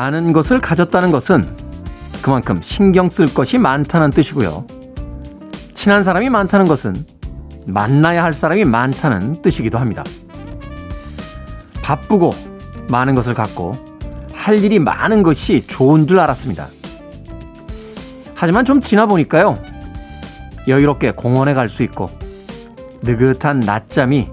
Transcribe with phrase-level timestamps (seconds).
[0.00, 1.46] 많은 것을 가졌다는 것은
[2.22, 4.64] 그만큼 신경 쓸 것이 많다는 뜻이고요.
[5.74, 7.04] 친한 사람이 많다는 것은
[7.66, 10.02] 만나야 할 사람이 많다는 뜻이기도 합니다.
[11.82, 12.30] 바쁘고
[12.88, 13.72] 많은 것을 갖고
[14.32, 16.68] 할 일이 많은 것이 좋은 줄 알았습니다.
[18.34, 19.58] 하지만 좀 지나 보니까요.
[20.66, 22.08] 여유롭게 공원에 갈 수 있고
[23.02, 24.30] 느긋한 낮잠이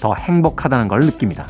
[0.00, 1.46] 더 행복하다는 걸 느낍니다.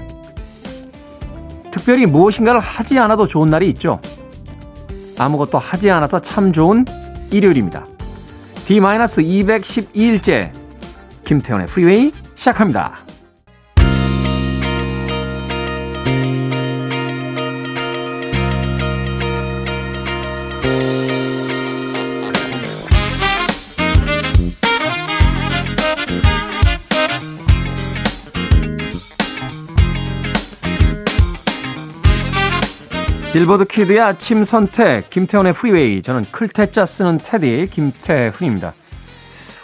[1.74, 3.98] 특별히 무엇인가를 하지 않아도 좋은 날이 있죠.
[5.18, 6.84] 아무것도 하지 않아서 참 좋은
[7.32, 7.84] 일요일입니다.
[8.66, 10.52] D-212일째
[11.24, 13.03] 김태현의 프리웨이 시작합니다.
[33.34, 36.02] Billboard Kid의 아침 선택, 김태훈의 Freeway.
[36.02, 38.74] 저는 클 태 자 쓰는 태디, 김태훈입니다.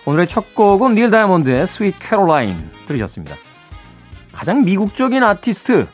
[0.06, 3.36] 오늘의 첫 곡은 닐 다이아몬드의 Sweet Caroline 들으셨습니다.
[4.32, 5.86] 가장 미국적인 아티스트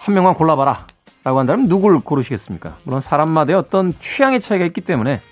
[0.00, 0.86] 한 명만 골라봐라
[1.24, 2.76] 라고 한다면 누굴 고르시겠습니까?
[2.82, 5.22] 물론 사람마다의 어떤 취향의 차이가 있기 때문에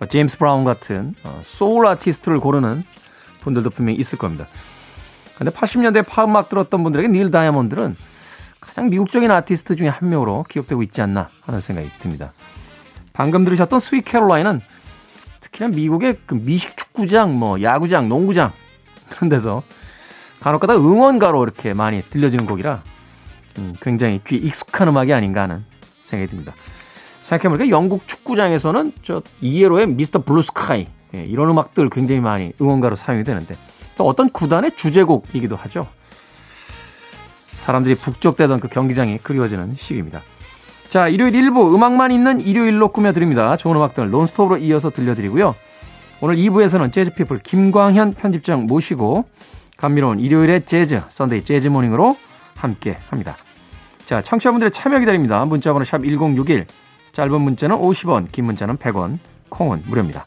[0.00, 2.82] 뭐 제임스 브라운 같은 어, 소울 아티스트를 고르는
[3.42, 4.48] 분들도 분명히 있을 겁니다.
[5.38, 7.94] 근데 80년대 팝음악 들었던 분들에게 닐 다이아몬드는
[8.72, 12.32] 가장 미국적인 아티스트 중에 한 명으로 기억되고 있지 않나 하는 생각이 듭니다.
[13.12, 14.62] 방금 들으셨던 Sweet Caroline은
[15.40, 18.50] 특히나 미국의 그 미식 축구장, 뭐 야구장, 농구장
[19.10, 19.62] 그런 데서
[20.40, 22.82] 간혹가다 응원가로 이렇게 많이 들려지는 곡이라
[23.58, 25.62] 음, 굉장히 귀 익숙한 음악이 아닌가 하는
[26.00, 26.54] 생각이 듭니다.
[27.20, 30.24] 생각해보니까 영국 축구장에서는 저 ELO의 Mr.
[30.24, 33.54] Blue Sky 예, 이런 음악들 굉장히 많이 응원가로 사용이 되는데
[33.98, 35.86] 또 어떤 구단의 주제곡이기도 하죠.
[37.52, 40.22] 사람들이 북적대던 그 경기장이 그리워지는 시기입니다.
[40.88, 43.56] 자, 일요일 일부 음악만 있는 일요일로 꾸며드립니다.
[43.56, 45.54] 좋은 음악들 논스톱으로 이어서 들려드리고요.
[46.20, 49.24] 오늘 2부에서는 재즈피플 김광현 편집장 모시고
[49.76, 52.16] 감미로운 일요일의 재즈, Sunday Jazz Morning으로
[52.54, 53.36] 함께 합니다.
[54.04, 55.44] 자, 청취자분들의 참여 기다립니다.
[55.44, 56.66] 문자번호 샵 1061,
[57.12, 60.26] 짧은 문자는 50원, 긴 문자는 100원, 콩은 무료입니다.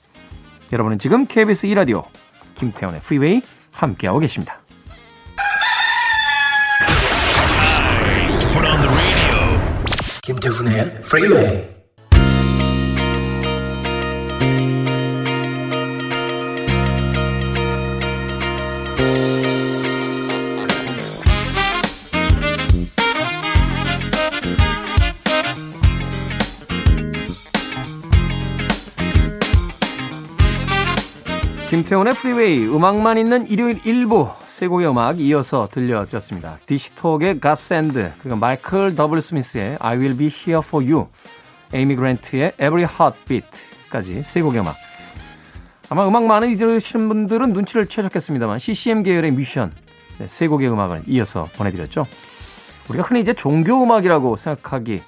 [0.74, 2.04] 여러분은 지금 KBS 2라디오
[2.56, 3.42] 김태훈의 Freeway
[3.72, 4.60] 함께하고 계십니다.
[10.26, 11.68] 김태훈의 Freeway
[31.70, 36.60] 김태훈의 Freeway 음악만 있는 일요일 일부 세 곡의 음악 이어서 들려드렸습니다.
[36.66, 39.22] DC Talk의 Godsend, 그리고 마이클 W.
[39.22, 41.08] 스미스의 I Will Be Here For You,
[41.74, 44.76] 에이미 그랜트의 Every Heartbeat까지 세 곡의 음악.
[45.90, 49.74] 아마 음악 많이 들으시는 분들은 눈치를 채셨겠습니다만 CCM 계열의 뮤지션
[50.20, 52.06] 네, 세 곡의 음악을 이어서 보내드렸죠.
[52.88, 55.02] 우리가 흔히 이제 종교 음악이라고 생각하기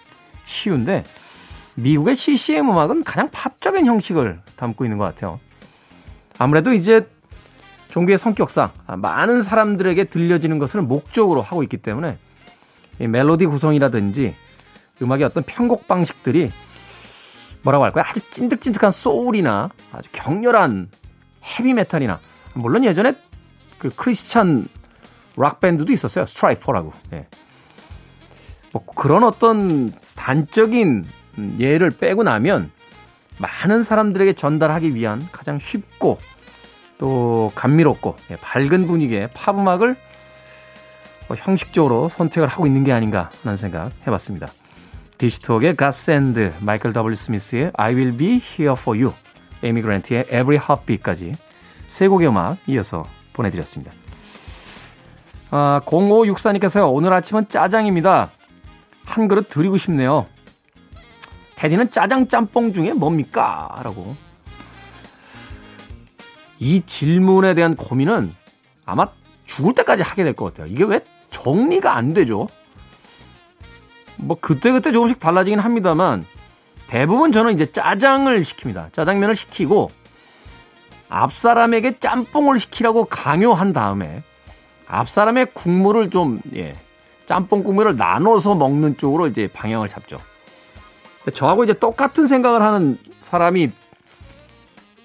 [0.44, 1.06] 쉬운데
[1.76, 5.40] 미국의 CCM 음악은 가장 팝적인 형식을 담고 있는 것 같아요.
[6.38, 7.08] 아무래도 이제
[7.90, 12.18] 종교의 성격상 많은 사람들에게 들려지는 것을 목적으로 하고 있기 때문에
[13.00, 14.36] 멜로디 구성이라든지
[15.02, 16.52] 음악의 어떤 편곡 방식들이
[17.62, 18.06] 뭐라고 할까요?
[18.08, 20.90] 아주 찐득찐득한 소울이나 아주 격렬한
[21.44, 22.20] 헤비메탈이나
[22.54, 23.16] 물론 예전에
[23.78, 24.68] 그 크리스찬
[25.36, 26.26] 락 밴드도 있었어요.
[26.26, 26.94] 스트라이퍼라고.
[27.14, 27.28] 예.
[28.72, 31.06] 뭐 그런 어떤 단적인
[31.60, 32.72] 예를 빼고 나면
[33.38, 36.18] 많은 사람들에게 전달하기 위한 가장 쉽고
[36.98, 39.96] 또 감미롭고 예, 밝은 분위기의 팝 음악을
[41.28, 44.48] 뭐 형식적으로 선택을 하고 있는 게 아닌가 하는 생각 해봤습니다.
[45.18, 47.16] 디시톡의 가스앤드, 마이클 W.
[47.16, 49.14] 스미스의 I Will Be Here For You,
[49.64, 51.34] 에미 그랜트의 Every Heartbeat까지
[51.88, 53.92] 세 곡의 음악 이어서 보내드렸습니다.
[55.50, 56.94] 아, 0564님께서요.
[56.94, 58.30] 오늘 아침은 짜장입니다.
[59.06, 60.28] 한 그릇 드리고 싶네요.
[61.56, 63.70] 테디는 짜장 짬뽕 중에 뭡니까?
[63.84, 64.16] 라고
[66.60, 68.34] 이 질문에 대한 고민은
[68.86, 69.08] 아마
[69.46, 70.68] 죽을 때까지 하게 될 것 같아요.
[70.72, 72.48] 이게 왜 정리가 안 되죠?
[74.18, 76.26] 뭐 그때그때 조금씩 달라지긴 합니다만
[76.88, 78.92] 대부분 저는 이제 짜장을 시킵니다.
[78.94, 79.92] 짜장면을 시키고
[81.10, 84.24] 앞 사람에게 짬뽕을 시키라고 강요한 다음에
[84.88, 86.76] 앞 사람의 국물을 좀 예,
[87.26, 90.18] 짬뽕 국물을 나눠서 먹는 쪽으로 이제 방향을 잡죠.
[91.34, 93.70] 저하고 이제 똑같은 생각을 하는 사람이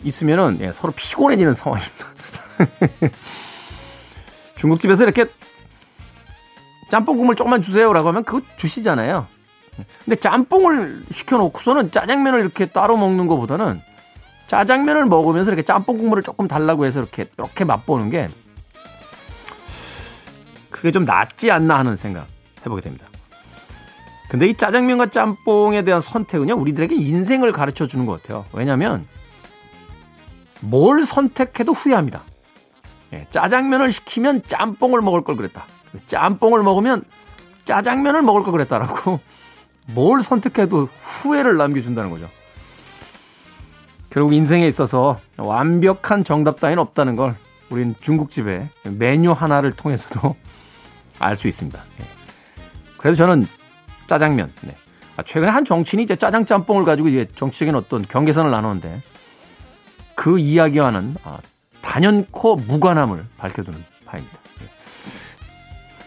[0.05, 2.07] 있으면은 예, 서로 피곤해지는 상황입니다.
[4.57, 5.27] 중국집에서 이렇게
[6.91, 9.27] 짬뽕 국물 조금만 주세요라고 하면 그거 주시잖아요.
[10.05, 13.81] 근데 짬뽕을 시켜놓고서는 짜장면을 이렇게 따로 먹는 것보다는
[14.47, 18.29] 짜장면을 먹으면서 이렇게 짬뽕 국물을 조금 달라고 해서 이렇게 이렇게 맛보는 게
[20.69, 22.27] 그게 좀 낫지 않나 하는 생각
[22.61, 23.07] 해보게 됩니다.
[24.33, 28.47] 근데 이 짜장면과 짬뽕에 대한 선택은요, 우리들에게 인생을 가르쳐 주는 것 같아요.
[28.55, 29.07] 왜냐면,
[30.63, 32.23] 뭘 선택해도 후회합니다.
[33.13, 35.67] 예, 짜장면을 시키면 짬뽕을 먹을 걸 그랬다.
[36.07, 37.03] 짬뽕을 먹으면
[37.65, 39.21] 짜장면을 먹을 걸 그랬다라고
[39.89, 42.29] 뭘 선택해도 후회를 남겨준다는 거죠.
[44.11, 47.35] 결국 인생에 있어서 완벽한 정답 따위는 없다는 걸
[47.71, 48.69] 우린 중국집의
[48.99, 50.37] 메뉴 하나를 통해서도
[51.19, 51.79] 알 수 있습니다.
[52.01, 52.05] 예.
[52.99, 53.47] 그래서 저는
[54.07, 54.53] 짜장면.
[54.63, 54.77] 네.
[55.17, 59.03] 아, 최근에 한 정치인이 이제 짜장 짬뽕을 가지고 이제 정치적인 어떤 경계선을 나누는데
[60.23, 61.39] 그 이야기와는 아,
[61.81, 64.39] 단연코 무관함을 밝혀두는 바입니다.
[64.61, 64.67] 네.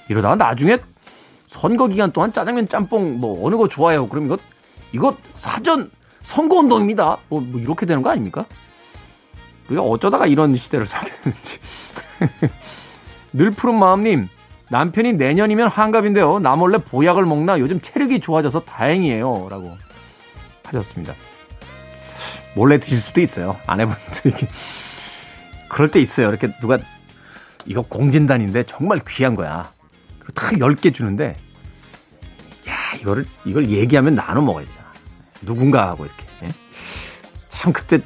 [0.07, 0.77] 이러다가 나중에
[1.47, 4.07] 선거 기간 동안 짜장면 짬뽕 뭐 어느 거 좋아해요?
[4.07, 4.38] 그럼 이거
[4.94, 5.91] 이거 사전
[6.23, 7.17] 선거 운동입니다.
[7.27, 8.45] 뭐, 뭐 이렇게 되는 거 아닙니까?
[9.67, 11.59] 우리가 어쩌다가 이런 시대를 살게 되는지.
[13.33, 14.29] 늘 푸른 마음님
[14.69, 16.39] 남편이 내년이면 환갑인데요.
[16.39, 19.50] 나 몰래 보약을 먹나 요즘 체력이 좋아져서 다행이에요.
[19.50, 19.75] 라고
[20.63, 21.13] 하셨습니다.
[22.56, 23.57] 몰래 드실 수도 있어요.
[23.68, 24.34] 아내분들이.
[25.69, 26.30] 그럴 때 있어요.
[26.30, 26.80] 이렇게 누가
[27.66, 29.72] 이거 공진단인데 정말 귀한 거야.
[30.34, 31.38] 딱 10개 주는데
[32.68, 34.86] 야, 이거를 이걸 얘기하면 나눠 먹어야 되잖아.
[35.42, 36.24] 누군가 하고 이렇게.
[36.44, 36.50] 예?
[37.50, 38.00] 참 그때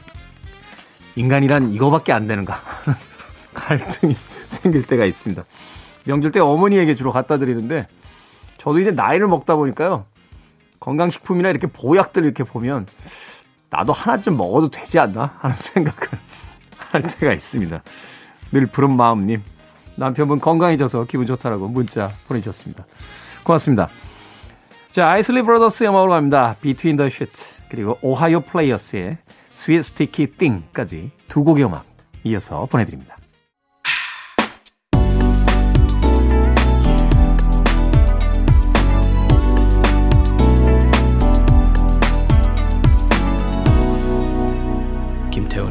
[1.15, 2.61] 인간이란 이거밖에 안 되는가
[3.53, 4.15] 갈등이
[4.47, 5.43] 생길 때가 있습니다.
[6.05, 7.87] 명절 때 어머니에게 주로 갖다 드리는데
[8.57, 10.05] 저도 이제 나이를 먹다 보니까요.
[10.79, 12.87] 건강식품이나 이렇게 보약들 이렇게 보면
[13.69, 15.99] 나도 하나쯤 먹어도 되지 않나 하는 생각을
[16.91, 17.81] 할 때가 있습니다.
[18.51, 19.43] 늘 푸른 마음님
[19.95, 22.85] 남편분 건강해져서 기분 좋다라고 문자 보내주셨습니다.
[23.43, 23.89] 고맙습니다.
[24.91, 26.55] 자, 아이슬리 브라더스의 음악으로 갑니다.
[26.61, 29.17] Between the Sheet 그리고 오하이오 플레이어스의
[29.55, 31.85] Sweet Sticky Thing까지 두 곡의 음악
[32.23, 33.18] 이어서 보내드립니다.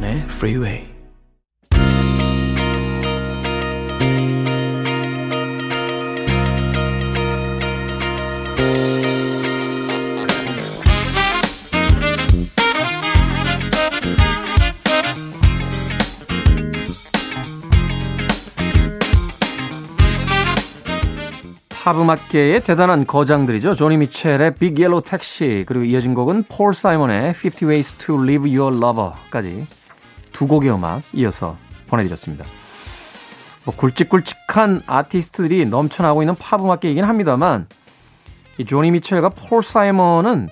[0.09, 0.89] 김태훈의 Freeway
[21.89, 23.75] 팝음악계의 대단한 거장들이죠.
[23.75, 28.77] 조니 미첼의 Big Yellow Taxi 그리고 이어진 곡은 폴 사이먼의 50 Ways to Leave Your
[28.77, 29.78] Lover까지
[30.39, 31.57] 두 곡의 음악 이어서
[31.89, 32.45] 보내드렸습니다.
[33.65, 37.67] 뭐 굵직굵직한 아티스트들이 넘쳐나고 있는 팝 음악계이긴 합니다만
[38.57, 40.49] 이 조니 미첼과 폴 사이먼은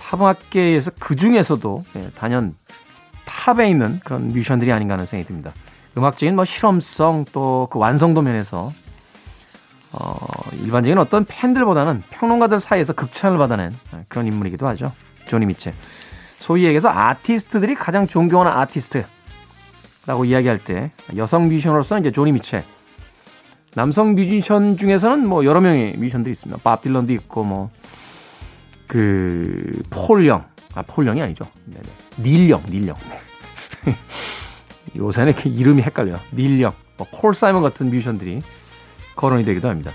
[0.00, 2.56] 팝 음악계에서 그 중에서도 예, 단연
[3.24, 5.52] 탑에 있는 그런 뮤지션들이 아닌가 하는 생각이 듭니다.
[5.96, 8.72] 음악적인 뭐 실험성 또 그 완성도 면에서
[9.92, 10.16] 어,
[10.60, 13.76] 일반적인 어떤 팬들보다는 평론가들 사이에서 극찬을 받아낸
[14.08, 14.90] 그런 인물이기도 하죠.
[15.28, 15.72] 조니 미첼.
[16.40, 22.64] 소위 얘기해서 아티스트들이 가장 존경하는 아티스트라고 이야기할 때 여성 뮤지션으로서는 이제 조니 미첼.
[23.74, 26.60] 남성 뮤지션 중에서는 뭐 여러 명의 뮤지션들이 있습니다.
[26.64, 27.70] 밥 딜런도 있고 뭐
[28.90, 30.44] 그 폴영.
[30.74, 31.46] 아, 폴영이 아니죠.
[31.64, 31.84] 네네.
[32.18, 32.96] 닐영, 닐영.
[34.96, 36.18] 요새는 이렇게 이름이 헷갈려요.
[36.34, 36.72] 닐영.
[36.96, 38.42] 뭐 폴 사이먼 같은 뮤지션들이
[39.14, 39.92] 거론이 되기도 합니다.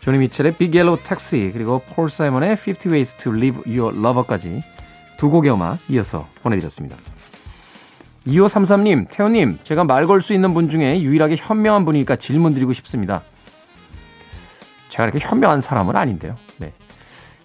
[0.00, 4.62] 조니 미첼의 Big Yellow Taxi 그리고 폴 사이먼의 50 Ways to Leave Your Lover까지
[5.24, 6.98] 두 곡의 음악 이어서 보내드렸습니다.
[8.26, 13.22] 2533님, 태호님, 제가 말 걸 수 있는 분 중에 유일하게 현명한 분이니까 질문 드리고 싶습니다.
[14.90, 16.36] 제가 이렇게 현명한 사람은 아닌데요.
[16.58, 16.74] 네.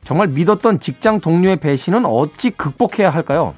[0.03, 3.55] 정말 믿었던 직장 동료의 배신은 어찌 극복해야 할까요?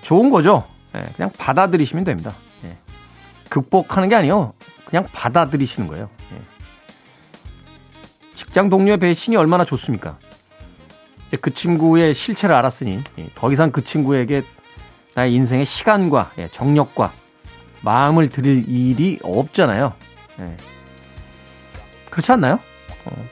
[0.00, 0.64] 좋은 거죠.
[0.94, 2.32] 네, 그냥 받아들이시면 됩니다.
[2.62, 2.78] 네.
[3.50, 4.54] 극복하는 게 아니요.
[4.86, 6.08] 그냥 받아들이시는 거예요.
[6.32, 6.40] 예.
[8.34, 10.16] 직장 동료의 배신이 얼마나 좋습니까?
[11.40, 14.42] 그 친구의 실체를 알았으니 예, 더 이상 그 친구에게
[15.14, 17.12] 나의 인생의 시간과 예, 정력과
[17.80, 19.92] 마음을 들일 일이 없잖아요.
[22.10, 22.58] 그렇지 않나요?
[23.04, 23.24] 어.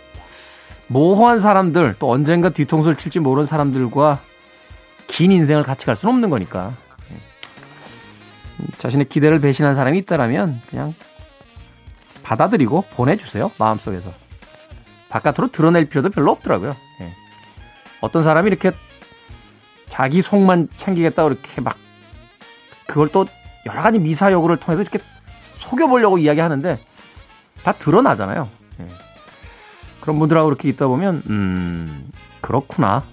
[0.88, 4.20] 모호한 사람들 또 언젠가 뒤통수를 칠지 모르는 사람들과
[5.06, 6.72] 긴 인생을 같이 갈 수는 없는 거니까
[8.78, 10.94] 자신의 기대를 배신한 사람이 있다라면 그냥
[12.22, 13.50] 받아들이고 보내주세요.
[13.58, 14.10] 마음속에서.
[15.08, 16.74] 바깥으로 드러낼 필요도 별로 없더라고요.
[18.02, 18.06] 예.
[18.06, 18.72] 어떤 사람이 이렇게
[19.88, 21.76] 자기 속만 챙기겠다고 이렇게 막
[22.86, 23.26] 그걸 또
[23.66, 24.98] 여러 가지 미사여구를 통해서 이렇게
[25.54, 26.78] 속여보려고 이야기하는데
[27.62, 28.48] 다 드러나잖아요.
[28.80, 28.88] 예.
[30.00, 33.04] 그런 분들하고 이렇게 있다 보면, 음, 그렇구나.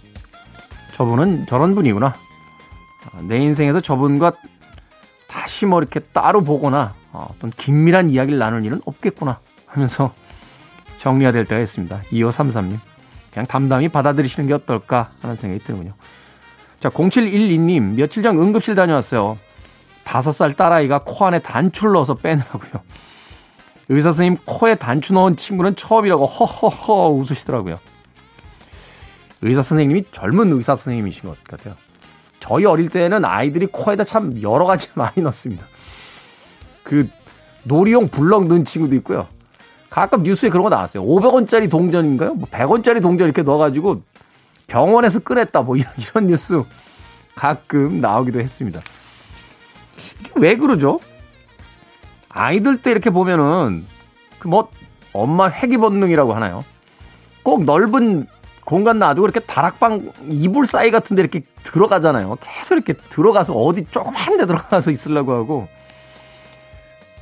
[0.94, 2.08] 저분은 저런 분이구나.
[2.08, 4.32] 아, 내 인생에서 저분과
[5.27, 10.13] 다시 뭐 이렇게 따로 보거나 어, 어떤 긴밀한 이야기를 나눌 일은 없겠구나 하면서
[10.98, 12.01] 정리가 될 때가 있습니다.
[12.12, 12.79] 2533님.
[13.31, 15.93] 그냥 담담히 받아들이시는 게 어떨까 하는 생각이 드는군요.
[16.79, 19.38] 자, 0712님, 며칠 전 응급실 다녀왔어요.
[20.03, 22.81] 다섯 살 딸아이가 코 안에 단추를 넣어서 빼느라고요.
[23.89, 27.79] 의사 선생님 코에 단추 넣은 친구는 처음이라고 허허허 웃으시더라고요.
[29.41, 31.75] 의사 선생님이 젊은 의사 선생님이신 것 같아요.
[32.39, 35.65] 저희 어릴 때는 아이들이 코에다 참 여러 가지 많이 넣습니다.
[36.84, 37.10] 그
[37.63, 39.27] 놀이용 블럭 넣은 친구도 있고요.
[39.89, 41.03] 가끔 뉴스에 그런 거 나왔어요.
[41.03, 42.36] 500원짜리 동전인가요?
[42.36, 44.01] 뭐 100원짜리 동전 이렇게 넣어가지고
[44.67, 46.62] 병원에서 꺼냈다 뭐 이런, 이런 뉴스
[47.36, 48.82] 가끔 나오기도 했습니다.
[50.36, 51.00] 왜 그러죠?
[52.29, 53.86] 아이들 때 이렇게 보면은
[54.39, 54.70] 그 뭐
[55.13, 56.63] 엄마 회귀 본능이라고 하나요?
[57.41, 58.27] 꼭 넓은
[58.65, 62.38] 공간 놔두고 이렇게 다락방 이불 사이 같은 데 이렇게 들어가잖아요.
[62.41, 65.67] 계속 이렇게 들어가서 어디 조그만 데 들어가서 있으려고 하고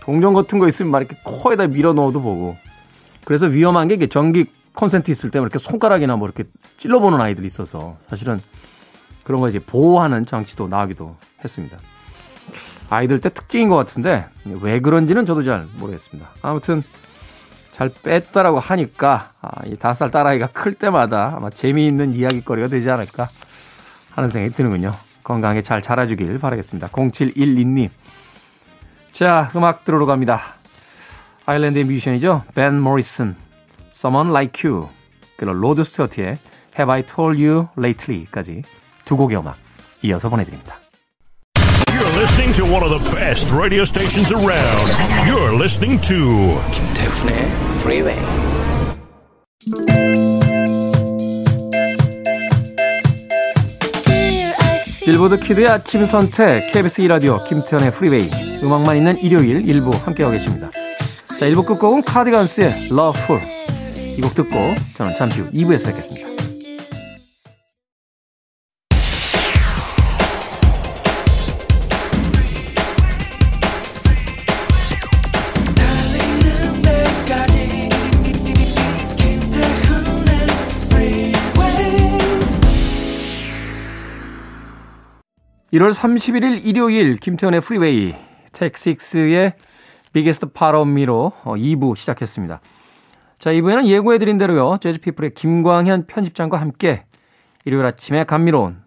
[0.05, 2.55] 동전 같은 거 있으면 막 이렇게 코에다 밀어 넣어도 보고
[3.25, 6.43] 그래서 위험한 게 이게 전기 콘센트 있을 때 이렇게 손가락이나 뭐 이렇게
[6.77, 8.39] 찔러보는 아이들이 있어서 사실은
[9.23, 11.79] 그런 거 이제 보호하는 장치도 나오기도 했습니다.
[12.89, 14.27] 아이들 때 특징인 것 같은데
[14.61, 16.29] 왜 그런지는 저도 잘 모르겠습니다.
[16.43, 16.83] 아무튼
[17.71, 23.27] 잘 뺐다라고 하니까 아, 이 다섯 살 딸아이가 클 때마다 아마 재미있는 이야기거리가 되지 않을까
[24.11, 24.93] 하는 생각이 드는군요.
[25.23, 26.87] 건강하게 잘 자라주길 바라겠습니다.
[26.87, 27.89] 0712님.
[29.15, 30.41] 자, 음악 들으러 갑니다.
[31.45, 32.43] 아일랜드의 뮤지션이죠.
[32.53, 33.37] 밴 모리슨,
[33.95, 34.89] Someone Like You,
[35.37, 36.37] 그리고 로드 스튜어트의
[36.77, 38.63] Have I Told You Lately까지
[39.05, 39.55] 두 곡의 음악
[40.01, 40.75] 이어서 보내드립니다.
[41.55, 44.91] You're listening to one of the best radio stations around.
[45.31, 47.45] You're listening to 김태훈의
[47.79, 48.19] Freeway.
[55.05, 60.71] 빌보드 키드의 아침 선택 KBS 2라디오 김태훈의 Freeway 음악만 있는 일요일 일부 함께하고 계십니다.
[61.39, 63.41] 자 1부 끝곡은 카디건스의 Lovefool
[64.17, 64.55] 이 곡 듣고
[64.95, 66.29] 저는 잠시 후 2부에서 뵙겠습니다.
[85.73, 88.13] (1월 31일) 일요일 김태현의 프리웨이
[88.55, 89.53] 텍식스의
[90.13, 92.59] 비게스트 파로미로 2부 시작했습니다.
[93.37, 94.77] 자, 2부에는 예고해드린 대로요.
[94.79, 97.05] 재즈피플의 김광현 편집장과 함께
[97.65, 98.81] 일요일 아침에 감미로운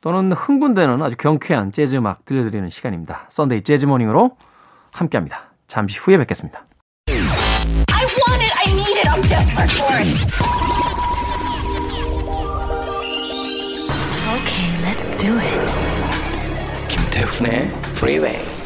[0.00, 3.26] 또는 흥분되는 아주 경쾌한 재즈 음악 들려드리는 시간입니다.
[3.30, 4.36] Sunday 재즈 Morning으로
[4.92, 5.52] 함께합니다.
[5.66, 6.64] 잠시 후에 뵙겠습니다.
[7.92, 8.52] I want it.
[8.56, 9.08] I need it.
[9.08, 10.08] I'm desperate for it.
[14.38, 16.88] Okay, let's do it.
[16.88, 18.57] 김태훈의 Freeway.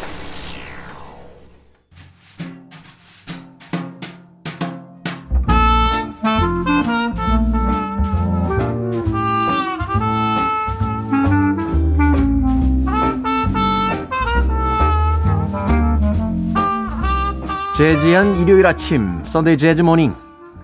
[17.76, 20.12] 재즈한 일요일 아침 Sunday 재즈 Morning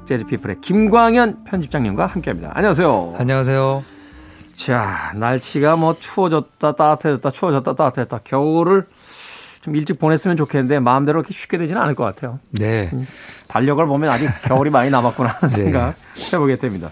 [0.07, 2.53] 재즈피플의 김광현 편집장님과 함께합니다.
[2.55, 3.15] 안녕하세요.
[3.19, 3.85] 안녕하세요.
[4.57, 8.87] 자, 날씨가 뭐 추워졌다 따뜻해졌다 추워졌다 따뜻해졌다 겨울을
[9.63, 12.39] 좀 일찍 보냈으면 좋겠는데 마음대로 이렇게 쉽게 되지는 않을 것 같아요.
[12.51, 12.91] 네.
[13.49, 15.49] 달력을 보면 아직 겨울이 많이 남았구나 하는 네.
[15.49, 15.95] 생각
[16.33, 16.91] 해보게 됩니다.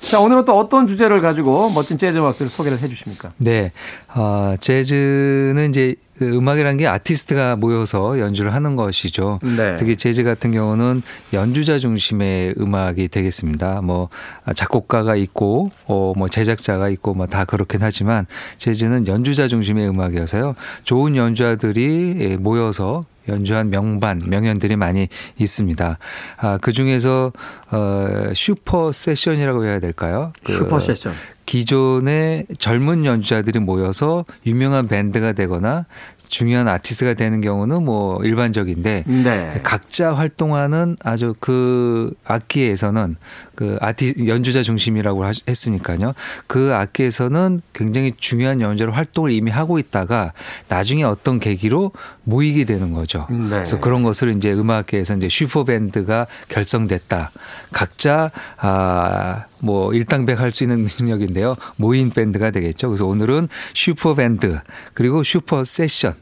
[0.00, 3.30] 자, 오늘은 또 어떤 주제를 가지고 멋진 재즈 음악들을 소개를 해 주십니까?
[3.38, 3.72] 네.
[4.14, 9.38] 어, 재즈는 이제 그 음악이라는 게 아티스트가 모여서 연주를 하는 것이죠.
[9.42, 9.76] 네.
[9.76, 13.82] 특히 재즈 같은 경우는 연주자 중심의 음악이 되겠습니다.
[13.82, 14.08] 뭐
[14.54, 20.54] 작곡가가 있고 어 뭐 제작자가 있고 뭐 다 그렇긴 하지만 재즈는 연주자 중심의 음악이어서요.
[20.84, 25.98] 좋은 연주자들이 예, 모여서 연주한 명반, 명연들이 많이 있습니다.
[26.38, 27.32] 아, 그 중에서,
[27.70, 30.32] 어, 슈퍼 세션이라고 해야 될까요?
[30.44, 31.12] 그 슈퍼 세션.
[31.46, 35.86] 기존의 젊은 연주자들이 모여서 유명한 밴드가 되거나
[36.28, 39.60] 중요한 아티스트가 되는 경우는 뭐 일반적인데 네.
[39.62, 43.16] 각자 활동하는 아주 그 악기에서는
[43.56, 46.12] 그 아티 연주자 중심이라고 하- 했으니까요.
[46.46, 50.32] 그 악기에서는 굉장히 중요한 연주로 활동을 이미 하고 있다가
[50.68, 51.90] 나중에 어떤 계기로
[52.22, 53.26] 모이게 되는 거죠.
[53.30, 53.48] 네.
[53.48, 57.30] 그래서 그런 것을 이제 음악계에서 이제 슈퍼 밴드가 결성됐다.
[57.72, 61.56] 각자 아 뭐 일당백할 수 있는 능력인데요.
[61.76, 62.88] 모인 밴드가 되겠죠.
[62.88, 64.60] 그래서 오늘은 슈퍼 밴드
[64.92, 66.12] 그리고 슈퍼 세션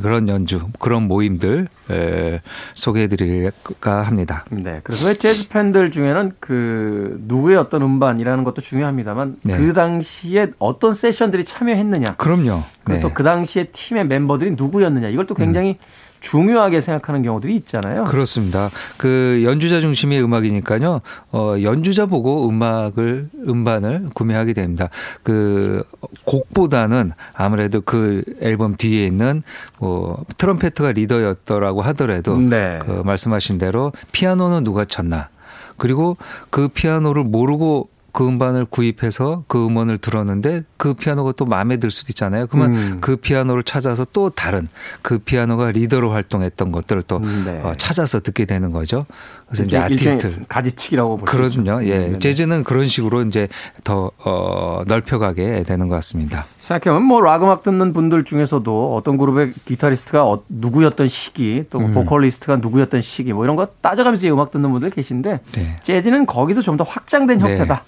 [0.00, 2.40] 그런 연주, 그런 모임들 에,
[2.74, 4.44] 소개해드릴까 합니다.
[4.50, 4.80] 네.
[4.82, 9.56] 그래서 왜 재즈 팬들 중에는 그 누구의 어떤 음반이라는 것도 중요합니다만 네.
[9.56, 12.14] 그 당시에 어떤 세션들이 참여했느냐.
[12.16, 12.62] 그럼요.
[12.86, 13.00] 네.
[13.00, 15.08] 또그 당시에 팀의 멤버들이 누구였느냐.
[15.08, 15.78] 이걸 또 굉장히
[16.22, 18.04] 중요하게 생각하는 경우들이 있잖아요.
[18.04, 18.70] 그렇습니다.
[18.96, 21.00] 그 연주자 중심의 음악이니까요.
[21.32, 24.88] 어, 연주자 보고 음악을 음반을 구매하게 됩니다.
[25.22, 25.82] 그
[26.24, 29.42] 곡보다는 아무래도 그 앨범 뒤에 있는
[29.78, 32.78] 뭐 트럼페트가 리더였더라고 하더라도 네.
[32.80, 35.28] 그 말씀하신 대로 피아노는 누가 쳤나.
[35.76, 36.16] 그리고
[36.50, 42.10] 그 피아노를 모르고 그 음반을 구입해서 그 음원을 들었는데 그 피아노가 또 마음에 들 수도
[42.10, 42.46] 있잖아요.
[42.46, 42.98] 그러면 음.
[43.00, 44.68] 그 피아노를 찾아서 또 다른
[45.00, 47.58] 그 피아노가 리더로 활동했던 것들을 또 음, 네.
[47.62, 49.06] 어, 찾아서 듣게 되는 거죠.
[49.46, 51.80] 그래서 이제 아티스트 가지치기라고 그렇군요.
[51.84, 51.98] 예.
[51.98, 52.18] 네, 네.
[52.18, 53.48] 재즈는 그런 식으로 이제
[53.84, 56.46] 더 어, 넓혀가게 되는 것 같습니다.
[56.58, 61.94] 생각해보면 뭐 락 음악 듣는 분들 중에서도 어떤 그룹의 기타리스트가 어- 누구였던 시기 또뭐 음.
[61.94, 65.76] 보컬리스트가 누구였던 시기 뭐 이런 거 따져가면서 이 음악 듣는 분들 계신데 네.
[65.82, 67.44] 재즈는 거기서 좀 더 확장된 네.
[67.44, 67.84] 형태다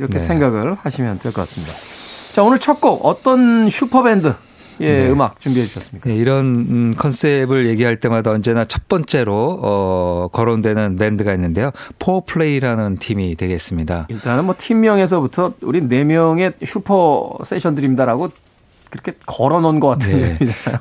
[0.00, 0.18] 이렇게 네.
[0.18, 1.72] 생각을 하시면 될 것 같습니다.
[2.32, 4.34] 자 오늘 첫 곡 어떤 슈퍼밴드의
[4.78, 5.08] 네.
[5.10, 6.08] 음악 준비해 주셨습니까?
[6.10, 11.70] 예, 이런 음, 컨셉을 얘기할 때마다 언제나 첫 번째로 어, 거론되는 밴드가 있는데요.
[11.98, 14.06] 포플레이라는 팀이 되겠습니다.
[14.08, 18.30] 일단은 뭐 팀명에서부터 우리 네 명의 슈퍼 세션들입니다라고
[18.90, 20.38] 그렇게 걸어놓은 것 같은 네.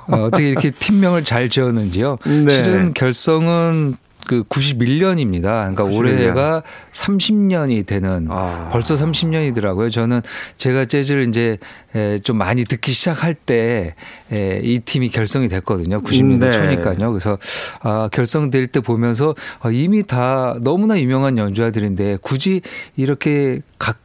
[0.07, 2.17] 어, 어떻게 이렇게 팀명을 잘 지었는지요.
[2.45, 2.49] 네.
[2.53, 3.97] 실은 결성은
[4.29, 5.41] 그 91년입니다.
[5.41, 5.97] 그러니까 91년.
[5.97, 6.61] 올해가
[6.91, 8.69] 30년이 되는 아.
[8.71, 9.91] 벌써 30년이더라고요.
[9.91, 10.21] 저는
[10.57, 11.57] 제가 재즈를 이제
[11.95, 13.95] 에, 좀 많이 듣기 시작할 때
[14.31, 16.01] 이 팀이 결성이 됐거든요.
[16.01, 16.51] 90년대 네.
[16.51, 17.11] 초니까요.
[17.11, 17.37] 그래서
[17.81, 22.61] 아, 결성될 때 보면서 아, 이미 다 너무나 유명한 연주자들인데 굳이
[22.95, 23.97] 이렇게 각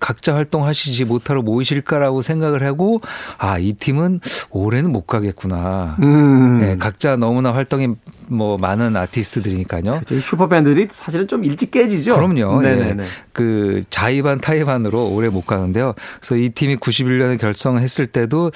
[0.00, 3.00] 각자 활동하시지 못하러 모이실까라고 생각을 하고
[3.38, 5.96] 아 이 팀은 올해는 못 가겠구나.
[6.00, 6.60] 음.
[6.60, 7.88] 네, 각자 너무나 활동이
[8.28, 10.00] 뭐 많은 아티스트들이니까요.
[10.06, 12.14] 저희 슈퍼밴드들이 사실은 좀 일찍 깨지죠.
[12.14, 12.60] 그럼요.
[12.62, 13.02] 네네네.
[13.02, 13.08] 예.
[13.32, 15.94] 그 자의반 타의반으로 오래 못 가는데요.
[16.20, 18.50] 그래서 이 팀이 91년에 결성했을 때도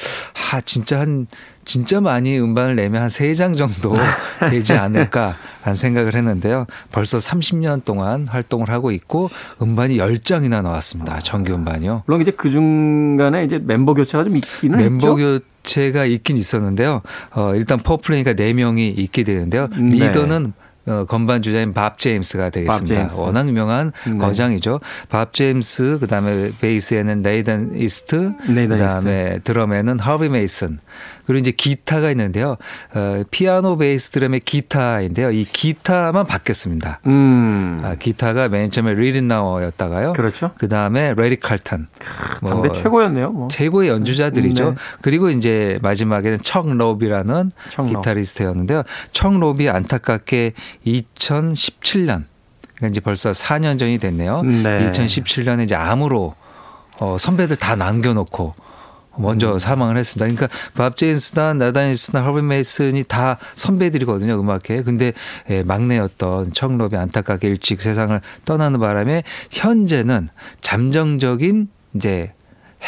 [0.53, 1.27] 아 진짜 한
[1.65, 3.95] 진짜 많이 음반을 내면 한세장 정도
[4.51, 6.67] 되지 않을까 라는 생각을 했는데요.
[6.91, 11.19] 벌써 30년 동안 활동을 하고 있고 음반이 10장이나 나왔습니다.
[11.21, 12.03] 정규 음반이요.
[12.07, 15.41] 물론 이제 그 중간에 이제 멤버 교체가 좀 있기는 멤버 했죠.
[15.63, 17.03] 교체가 있긴 있었는데요.
[17.35, 19.69] 어, 일단 포플레이가 4명이 있게 되는데요.
[19.69, 20.07] 네.
[20.07, 20.53] 리더는
[20.87, 22.95] 어, 건반 주자인 밥 제임스가 되겠습니다.
[22.95, 23.21] 제임스.
[23.21, 24.17] 워낙 유명한 네.
[24.17, 24.81] 거장이죠.
[25.09, 30.79] 밥 제임스, 그 다음에 베이스에는 네이던 이스트, 네이던 그 다음에 드럼에는 하비 메이슨,
[31.27, 32.57] 그리고 이제 기타가 있는데요.
[32.95, 35.31] 어, 피아노, 베이스, 드럼의 기타인데요.
[35.31, 37.01] 이 기타만 바뀌었습니다.
[37.07, 37.79] 음.
[37.83, 40.15] 아, 기타가 맨 처음에 리 릿나워였다가요.
[40.15, 40.51] 그렇죠.
[40.59, 41.87] 그 다음에 래리 칼턴.
[42.43, 43.31] 뭐 당대 최고였네요.
[43.31, 43.49] 뭐.
[43.49, 44.71] 최고의 연주자들이죠.
[44.71, 44.77] 네.
[45.01, 48.01] 그리고 이제 마지막에는 척 로브라는 척 로브.
[48.01, 48.83] 기타리스트였는데요.
[49.13, 50.55] 척 로브 안타깝게
[50.87, 52.25] 2017년
[52.77, 54.43] 그러니까 이제 벌써 4년 전이 됐네요.
[54.43, 54.87] 네.
[54.87, 56.35] 2017년에 이제 암으로
[56.99, 58.55] 어, 선배들 다 남겨놓고
[59.19, 60.35] 먼저 사망을 했습니다.
[60.35, 64.83] 그러니까 밥 제인스나 나다니스나 허비 메이슨이 다 선배들이거든요 음악계.
[64.83, 65.13] 근데
[65.51, 70.29] 예, 막내였던 척 로비 안타깝게 일찍 세상을 떠나는 바람에 현재는
[70.61, 72.33] 잠정적인 이제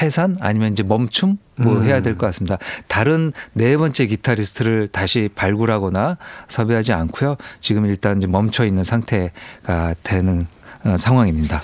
[0.00, 1.84] 해산 아니면 이제 멈춤 뭐 음.
[1.84, 2.58] 해야 될 것 같습니다.
[2.88, 7.36] 다른 네 번째 기타리스트를 다시 발굴하거나 섭외하지 않고요.
[7.60, 10.46] 지금 일단 이제 멈춰 있는 상태가 되는
[10.84, 11.60] 어, 상황입니다.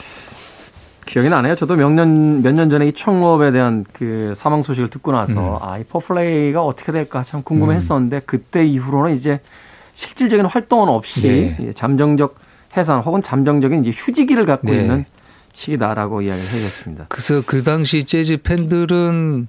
[1.07, 1.57] 기억이 나네요.
[1.57, 5.59] 저도 몇 년 몇 년 전에 이 청업에 대한 그 사망 소식을 듣고 나서 음.
[5.61, 9.41] 아, 이 포플레이가 어떻게 될까 참 궁금했었는데 그때 이후로는 이제
[9.95, 11.21] 실질적인 활동은 없이
[11.59, 11.73] 네.
[11.75, 12.37] 잠정적
[12.77, 14.77] 해산 혹은 잠정적인 이제 휴지기를 갖고 네.
[14.83, 15.05] 있는
[15.53, 17.07] 시기다라고 이야기를 해줬습니다.
[17.09, 19.49] 그래서 그 당시 재즈 팬들은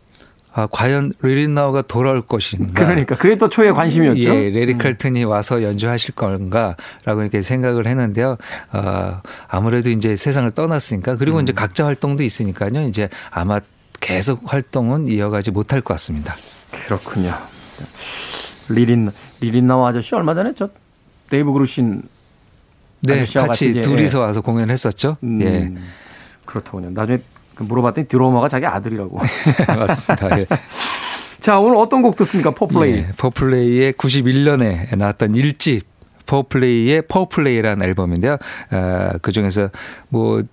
[0.54, 2.74] 아, 과연 리 릿나워가 돌아올 것인가?
[2.74, 4.30] 그러니까 그게 또 초미의 관심이었죠.
[4.30, 8.38] 예, 래리 칼튼이 와서 연주하실 건가라고 이렇게 생각을 했는데요.
[8.74, 11.44] 어, 아무래도 이제 세상을 떠났으니까 그리고 음.
[11.44, 12.82] 이제 각자 활동도 있으니까요.
[12.82, 13.62] 이제 아마
[14.02, 16.36] 계속 활동은 이어가지 못할 것 같습니다.
[16.86, 17.34] 그렇군요.
[18.68, 19.10] 리 릿 리
[19.40, 20.70] 릿나워 아저씨 얼마 전에 저
[21.30, 22.02] 데이브 그루신
[23.02, 25.16] 네, 같이 같이 둘이서 와서 공연을 했었죠.
[25.24, 25.72] 음, 예,
[26.46, 26.92] 그렇더군요.
[26.92, 27.20] 나중에
[27.56, 29.20] 그 물어봤더니 드러머가 자기 아들이라고.
[29.68, 30.40] 맞습니다.
[30.40, 30.46] 예.
[31.40, 32.52] 자 오늘 어떤 곡 듣습니까?
[32.52, 32.94] 포플레이.
[32.94, 35.86] 예, 포플레이의 91년에 나왔던 일집
[36.26, 38.38] 포플레이의 포플레이라는 앨범인데요.
[38.72, 39.70] 어, 그 중에서
[40.10, 40.44] 뭐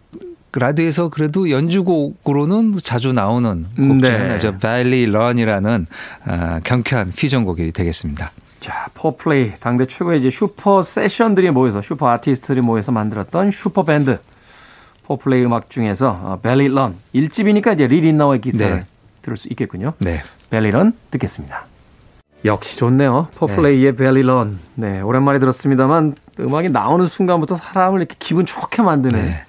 [0.52, 4.16] 라디오에서 그래도 연주곡으로는 자주 나오는 곡 중에 네.
[4.16, 4.56] 하나죠.
[4.56, 5.87] Bali Run이라는
[6.26, 8.30] 어, 경쾌한 퓨전곡이 되겠습니다.
[8.60, 14.18] 자, 포플레이 당대 최고의 이제 슈퍼 세션들이 모여서 슈퍼 아티스트들이 모여서 만들었던 슈퍼 밴드
[15.04, 18.86] 포플레이 음악 중에서 어, Bali Run 1집이니까 이제 리 릿나워의 기타를 네.
[19.22, 19.94] 들을 수 있겠군요.
[19.98, 20.20] 네.
[20.50, 21.66] Bali Run 듣겠습니다.
[22.44, 23.28] 역시 좋네요.
[23.37, 24.58] 포플레이의 Bali Run.
[24.74, 29.42] 네, 오랜만에 들었습니다만 음악이 나오는 순간부터 사람을 이렇게 기분 좋게 만드는 네.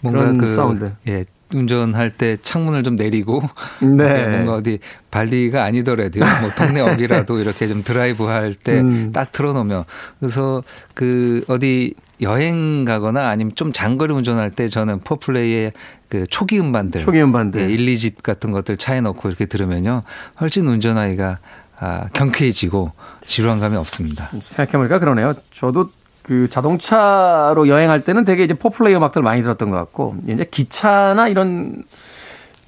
[0.00, 0.92] 뭔가 그런 그 사운드.
[1.06, 1.24] 예.
[1.54, 3.42] 운전할 때 창문을 좀 내리고
[3.80, 4.26] 네.
[4.26, 4.78] 뭔가 어디
[5.10, 6.24] 발리가 아니더라도요.
[6.40, 9.12] 뭐 동네 어디라도 이렇게 좀 드라이브 할때 음.
[9.12, 9.84] 딱 틀어놓으면
[10.18, 10.62] 그래서
[10.94, 15.72] 그 어디 여행 가거나 아니면 좀 장거리 운전할 때 저는 포플레이의
[16.08, 17.60] 그 초기 음반들 초기 음반들.
[17.60, 20.02] 예, 1, 2집 같은 것들 차에 넣고 이렇게 들으면요.
[20.40, 21.38] 훨씬 운전하기가
[21.80, 22.90] 아, 경쾌해지고
[23.22, 24.30] 지루한 감이 없습니다.
[24.40, 25.34] 생각해보니까 그러네요.
[25.52, 25.90] 저도
[26.28, 31.84] 그 자동차로 여행할 때는 되게 이제 포플레이 음악들 많이 들었던 것 같고 이제 기차나 이런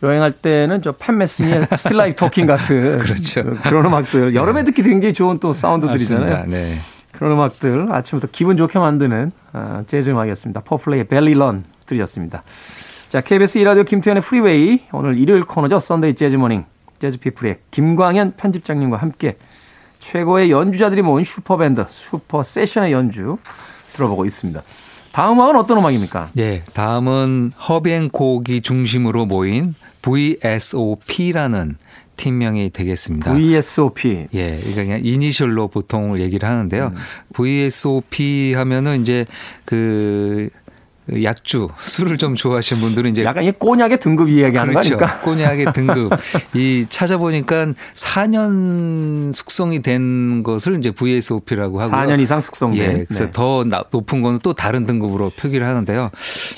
[0.03, 3.44] 여행할 때는 저 팻 메시니의 Still Life Talking 같은 그렇죠.
[3.64, 6.46] 그런 음악들 여름에 듣기 굉장히 좋은 또 사운드들이잖아요.
[6.46, 6.79] 네.
[7.12, 10.62] 그런 음악들 아침부터 기분 좋게 만드는 아, 재즈 음악이었습니다.
[10.62, 12.42] 포플레이의 Bali Run 들으셨습니다.
[13.11, 15.81] 자, KBS 이라디오 김태현의 프리웨이 오늘 일요일 코너죠.
[15.81, 16.64] 썬데이 재즈 모닝
[16.99, 19.37] 재즈 피플의 김광현 편집장님과 함께
[20.01, 23.39] 최고의 연주자들이 모인 슈퍼밴드 슈퍼 세션의 연주
[23.93, 24.63] 들어보고 있습니다.
[25.13, 26.31] 다음 음악은 어떤 음악입니까?
[26.39, 31.77] 예, 다음은 허비 행콕이 중심으로 모인 VSOP라는
[32.17, 33.33] 팀명이 되겠습니다.
[33.33, 34.27] VSOP.
[34.35, 36.93] 예, 이거 그냥 이니셜로 보통 얘기를 하는데요.
[37.33, 39.25] VSOP 하면은 이제
[39.65, 40.51] 그
[41.23, 44.96] 약주 술을 좀 좋아하시는 분들은 이제 약간 이 꼬냑의 등급 이야기하는 그렇죠.
[44.99, 45.07] 거?
[45.20, 46.12] 꼬냑의 등급.
[46.55, 51.96] 이 찾아보니까 4년 숙성이 된 것을 이제 VSOP라고 하고요.
[51.99, 52.79] 4년 이상 숙성된.
[53.01, 53.31] 예, 그래서 네.
[53.33, 56.11] 더 나- 높은 거는 또 다른 등급으로 표기를 하는데요.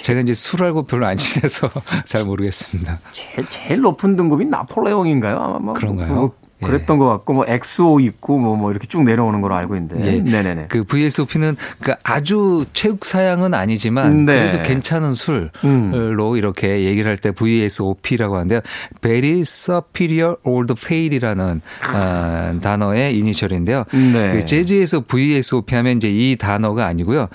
[0.02, 1.70] 제가 이제 술하고 별로 안 친해서
[2.04, 3.00] 잘 모르겠습니다.
[3.12, 5.36] 제일, 제일 높은 등급이 나폴레옹인가요?
[5.38, 6.32] 아마 뭐 그런가요?
[6.62, 6.72] 뭐 예.
[6.72, 10.06] 그랬던 것 같고 뭐 XO 있고 뭐, 뭐 이렇게 쭉 내려오는 걸로 알고 있는데.
[10.06, 10.20] 예.
[10.20, 10.66] 네네네.
[10.68, 14.38] 그 VSOP는 그러니까 아주 최국 사양은 아니지만 네.
[14.50, 16.36] 그래도 괜찮은 술로 음.
[16.36, 18.60] 이렇게 얘기를 할 때 VSOP라고 하는데요.
[19.00, 21.60] Very Superior Old Pale이라는
[21.94, 23.84] 어, 단어의 이니셜인데요.
[23.92, 24.32] 네.
[24.32, 27.28] 그 재즈에서 VSOP 하면 이제 이 단어가 아니고요.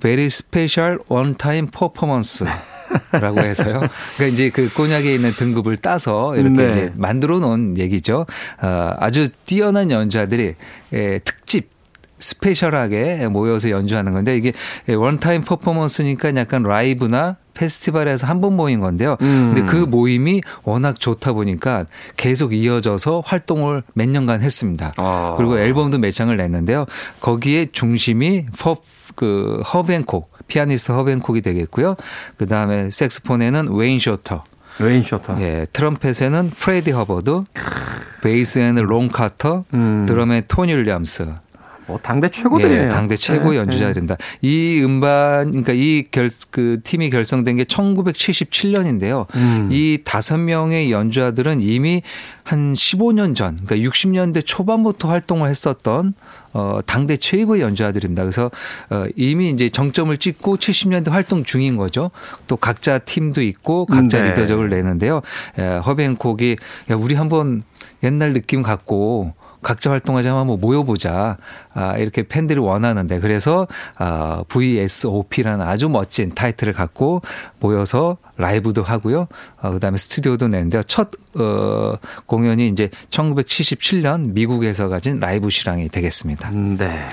[0.00, 2.46] Very Special One Time Performance.
[3.12, 3.80] 라고 해서요.
[4.16, 6.70] 그러니까 이제 그 꼬냑에 있는 등급을 따서 이렇게 네.
[6.70, 8.26] 이제 만들어 놓은 얘기죠.
[8.62, 10.54] 어, 아주 뛰어난 연주자들이
[10.92, 11.70] 예, 특집
[12.20, 14.52] 스페셜하게 모여서 연주하는 건데 이게
[14.88, 19.16] one time 퍼포먼스니까 약간 라이브나 페스티벌에서 한 번 모인 건데요.
[19.20, 19.50] 음.
[19.52, 24.92] 근데 그 모임이 워낙 좋다 보니까 계속 이어져서 활동을 몇 년간 했습니다.
[24.96, 25.34] 아.
[25.36, 26.86] 그리고 앨범도 몇 장을 냈는데요.
[27.20, 28.76] 거기에 중심이 퍼,
[29.16, 31.96] 그 허비 행콕, 피아니스트 허비 행콕이 되겠고요.
[32.36, 34.44] 그 다음에 색소폰에는 웨인 쇼터,
[34.80, 35.40] 웨인 쇼터.
[35.40, 37.44] 예, 트럼펫에는 프레디 허버드,
[38.22, 40.06] 베이스에는 론 카터, 음.
[40.08, 41.26] 드럼에 토니 윌리엄스.
[41.88, 42.84] 뭐 당대 최고들이네요.
[42.84, 44.18] 예, 당대 최고 네, 연주자들입니다.
[44.42, 49.26] 이 음반, 그러니까 이 결, 그 팀이 결성된 게 1977년인데요.
[49.34, 49.70] 음.
[49.72, 52.02] 이 다섯 명의 연주자들은 이미
[52.44, 56.12] 한 15년 전, 그러니까 60년대 초반부터 활동을 했었던
[56.52, 58.22] 어, 당대 최고의 연주자들입니다.
[58.22, 58.50] 그래서
[58.90, 62.10] 어, 이미 이제 정점을 찍고 70년대 활동 중인 거죠.
[62.46, 64.30] 또 각자 팀도 있고 각자 네.
[64.30, 65.22] 리더작을 내는데요.
[65.58, 66.56] 에, 허비 행콕이
[66.90, 67.62] 야, 우리 한번
[68.02, 69.32] 옛날 느낌 갖고
[69.68, 71.36] 각자 활동하자 면 한번 모여보자.
[71.74, 77.20] 아, 이렇게 팬들이 원하는데 그래서 아, VSOP라는 아주 멋진 타이틀을 갖고
[77.60, 79.28] 모여서 라이브도 하고요.
[79.60, 80.82] 아, 그다음에 스튜디오도 내는데요.
[80.84, 86.48] 첫 어, 공연이 이제 1977년 미국에서 가진 라이브 실황이 되겠습니다.
[86.50, 87.06] 네.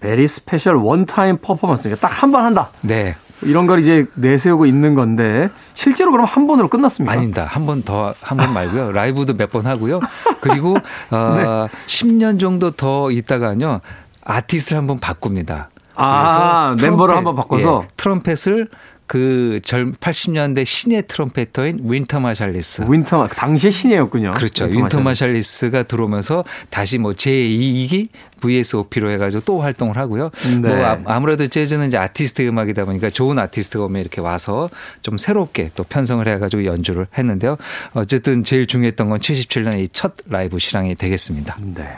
[0.00, 1.88] Very special one time performance.
[2.00, 2.70] 딱 한 번 한다.
[2.80, 3.14] 네.
[3.42, 7.12] 이런 걸 이제 내세우고 있는 건데 실제로 그럼 한 번으로 끝났습니까?
[7.12, 7.44] 아닙니다.
[7.48, 8.92] 한 번 더, 한 번 말고요.
[8.92, 10.00] 라이브도 몇 번 하고요.
[10.40, 10.76] 그리고,
[11.10, 11.76] 어, 네.
[11.86, 13.80] 10년 정도 더 있다가요.
[14.24, 15.70] 아티스트를 한 번 바꿉니다.
[15.94, 17.82] 아, 그래서 멤버를 트럼펫, 한번 바꿔서?
[17.84, 18.68] 예, 트럼펫을
[19.06, 22.84] 그 시절 80년대 신의 trumpeter인 윈턴 마살리스.
[22.88, 24.30] 윈턴 당시의 신이었군요.
[24.30, 24.66] 그렇죠.
[24.66, 28.08] 윈턴 마살리스가 들어오면서 다시 뭐 제2기
[28.40, 30.30] VSOP로 해가지고 또 활동을 하고요.
[30.62, 30.68] 네.
[30.68, 34.68] 뭐 아- 아무래도 재즈는 이제 아티스트 음악이다 보니까 좋은 아티스트가 오면 이렇게 와서
[35.02, 37.56] 좀 새롭게 또 편성을 해가지고 연주를 했는데요.
[37.94, 41.56] 어쨌든 제일 중요했던 건 77년 이 첫 라이브 실황이 되겠습니다.
[41.60, 41.88] 네.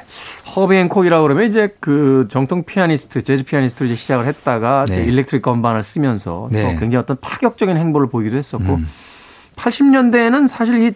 [0.56, 4.94] 허비 행콕이라고 그러면 이제 그 정통 피아니스트, 재즈 피아니스트로 이제 시작을 했다가 네.
[4.94, 6.62] 이제 electric 건반을 쓰면서 네.
[6.62, 8.88] 또 굉장히 어떤 파격적인 행보를 보이기도 했었고 음.
[9.56, 10.92] 80년대에는 사실 이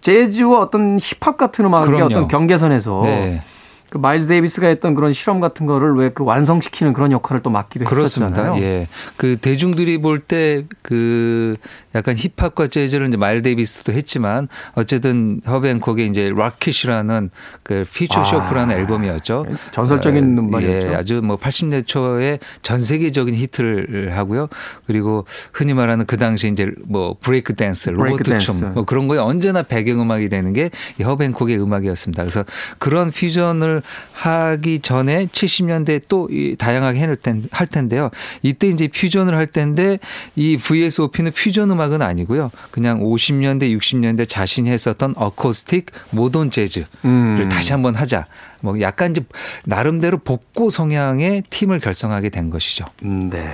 [0.00, 2.00] 재즈와 어떤 힙합 같은 음악의.
[2.02, 3.42] 어떤 경계선에서 네.
[3.90, 7.84] 그 마일즈 데이비스가 했던 그런 실험 같은 거를 왜 그 완성시키는 그런 역할을 또 맡기도
[7.84, 8.42] 그렇습니다.
[8.42, 8.62] 했었잖아요.
[8.62, 8.88] 예.
[9.16, 11.54] 그 대중들이 볼 때 그
[11.94, 17.30] 약간 힙합과 재즈를 이제 마일스 데이비스도 했지만 어쨌든 허비 행콕의 이제 Rockit이라는
[17.62, 19.46] 그 Future 아, Shock라는 앨범이었죠.
[19.72, 20.88] 전설적인 어, 음반이었죠.
[20.88, 24.48] 예, 아주 뭐 80년 초에 전 세계적인 히트를 하고요.
[24.86, 28.46] 그리고 흔히 말하는 그 당시 이제 뭐 브레이크 댄스, 브레이크 로보트 댄스.
[28.46, 30.70] 춤, 뭐 그런 거에 언제나 배경 음악이 되는 게이
[31.04, 32.22] 허브앤콕의 음악이었습니다.
[32.22, 32.44] 그래서
[32.78, 33.75] 그런 퓨전을
[34.12, 38.10] 하기 전에 70년대 또이 다양하게 해낼 텐, 할 텐데요.
[38.42, 39.98] 이때 이제 퓨전을 할 텐데
[40.34, 42.50] 이 VSOP는 퓨전 음악은 아니고요.
[42.70, 47.48] 그냥 50년대, 60년대 자신이 했었던 어코스틱 모던 재즈를 음.
[47.50, 48.26] 다시 한번 하자.
[48.60, 49.22] 뭐 약간 이제
[49.64, 52.84] 나름대로 복고 성향의 팀을 결성하게 된 것이죠.
[53.04, 53.48] 음, 네.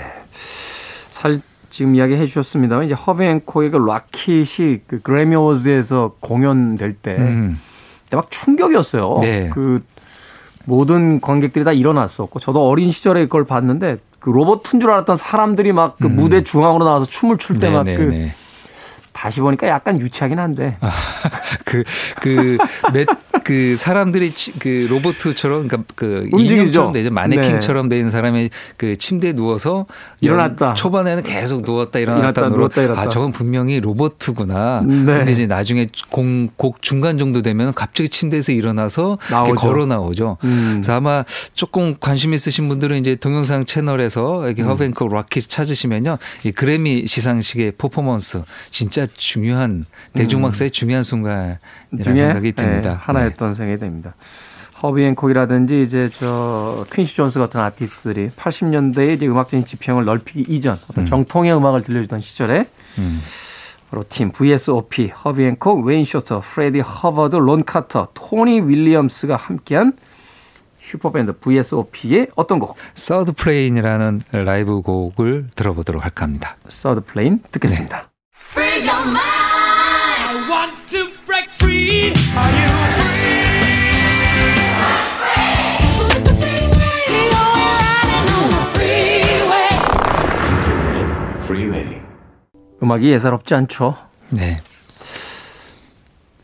[1.10, 7.58] 살 지금 이야기 해주셨습니다만 이제 허브앤코의 그 락킷이 그 그래미 어워즈에서 공연될 때 음.
[8.04, 9.18] 그때 막 충격이었어요.
[9.22, 9.50] 네.
[9.52, 9.82] 그
[10.64, 16.06] 모든 관객들이 다 일어났었고 저도 어린 시절에 그걸 봤는데 그 로봇인 줄 알았던 사람들이 막그
[16.06, 17.96] 무대 중앙으로 나와서 춤을 출 때 막그 음.
[18.10, 18.34] 네네네.
[19.12, 20.90] 다시 보니까 약간 유치하긴 한데 아,
[21.64, 21.84] 그,
[22.20, 22.56] 그,
[22.92, 23.06] 몇,
[23.44, 26.28] 그 사람들이 치- 그 로보트처럼, 그러니까 그.
[26.32, 27.10] 인형처럼 되죠.
[27.10, 29.86] 마네킹처럼 된 사람이 그 침대에 누워서
[30.20, 30.66] 일어났다.
[30.68, 33.02] 연- 초반에는 계속 누웠다 일어났다 일어났다, 누웠다, 일어났다.
[33.02, 34.82] 아, 저건 분명히 로보트구나.
[34.86, 35.04] 네.
[35.04, 39.18] 근데 이제 나중에 공, 곡 중간 정도 되면 갑자기 침대에서 일어나서.
[39.56, 40.38] 걸어 나오죠.
[40.44, 40.70] 음.
[40.76, 44.46] 그래서 아마 조금 관심 있으신 분들은 이제 동영상 채널에서 음.
[44.46, 46.18] 이렇게 허비 행콕 Rockit 찾으시면요.
[46.44, 49.84] 이 그래미 시상식의 퍼포먼스 진짜 중요한
[50.14, 51.58] 대중음악사의 중요한 순간이라는
[52.02, 52.90] 중에 생각이 듭니다.
[52.90, 54.14] 예, 하나였던 생각이 듭니다.
[54.82, 61.06] 허비 행콕이라든지 이제 저 퀸시 존스 같은 아티스트들이 80년대에 이제 음악적인 지평을 넓히기 이전 어떤
[61.06, 62.66] 정통의 음악을 들려주던 시절에
[62.98, 63.20] 음.
[63.90, 69.92] 바로 팀 VSOP 허비 행콕, 웨인 쇼터, 프레디 허버드, 론 카터, 토니 윌리엄스가 함께한
[70.80, 72.76] 슈퍼밴드 VSOP의 어떤 곡?
[72.94, 76.56] 서드 플레인이라는 라이브 곡을 들어보도록 할까 합니다.
[76.68, 78.11] 서드 플레인 듣겠습니다.
[78.54, 79.18] Free your mind.
[79.18, 82.12] I want to break free.
[82.36, 82.68] Are you
[86.02, 87.02] With the freeway.
[87.08, 89.68] You're riding on the freeway.
[91.46, 92.02] Freeway.
[92.82, 93.96] 음악이 예사롭지 않죠.
[94.30, 94.56] 네.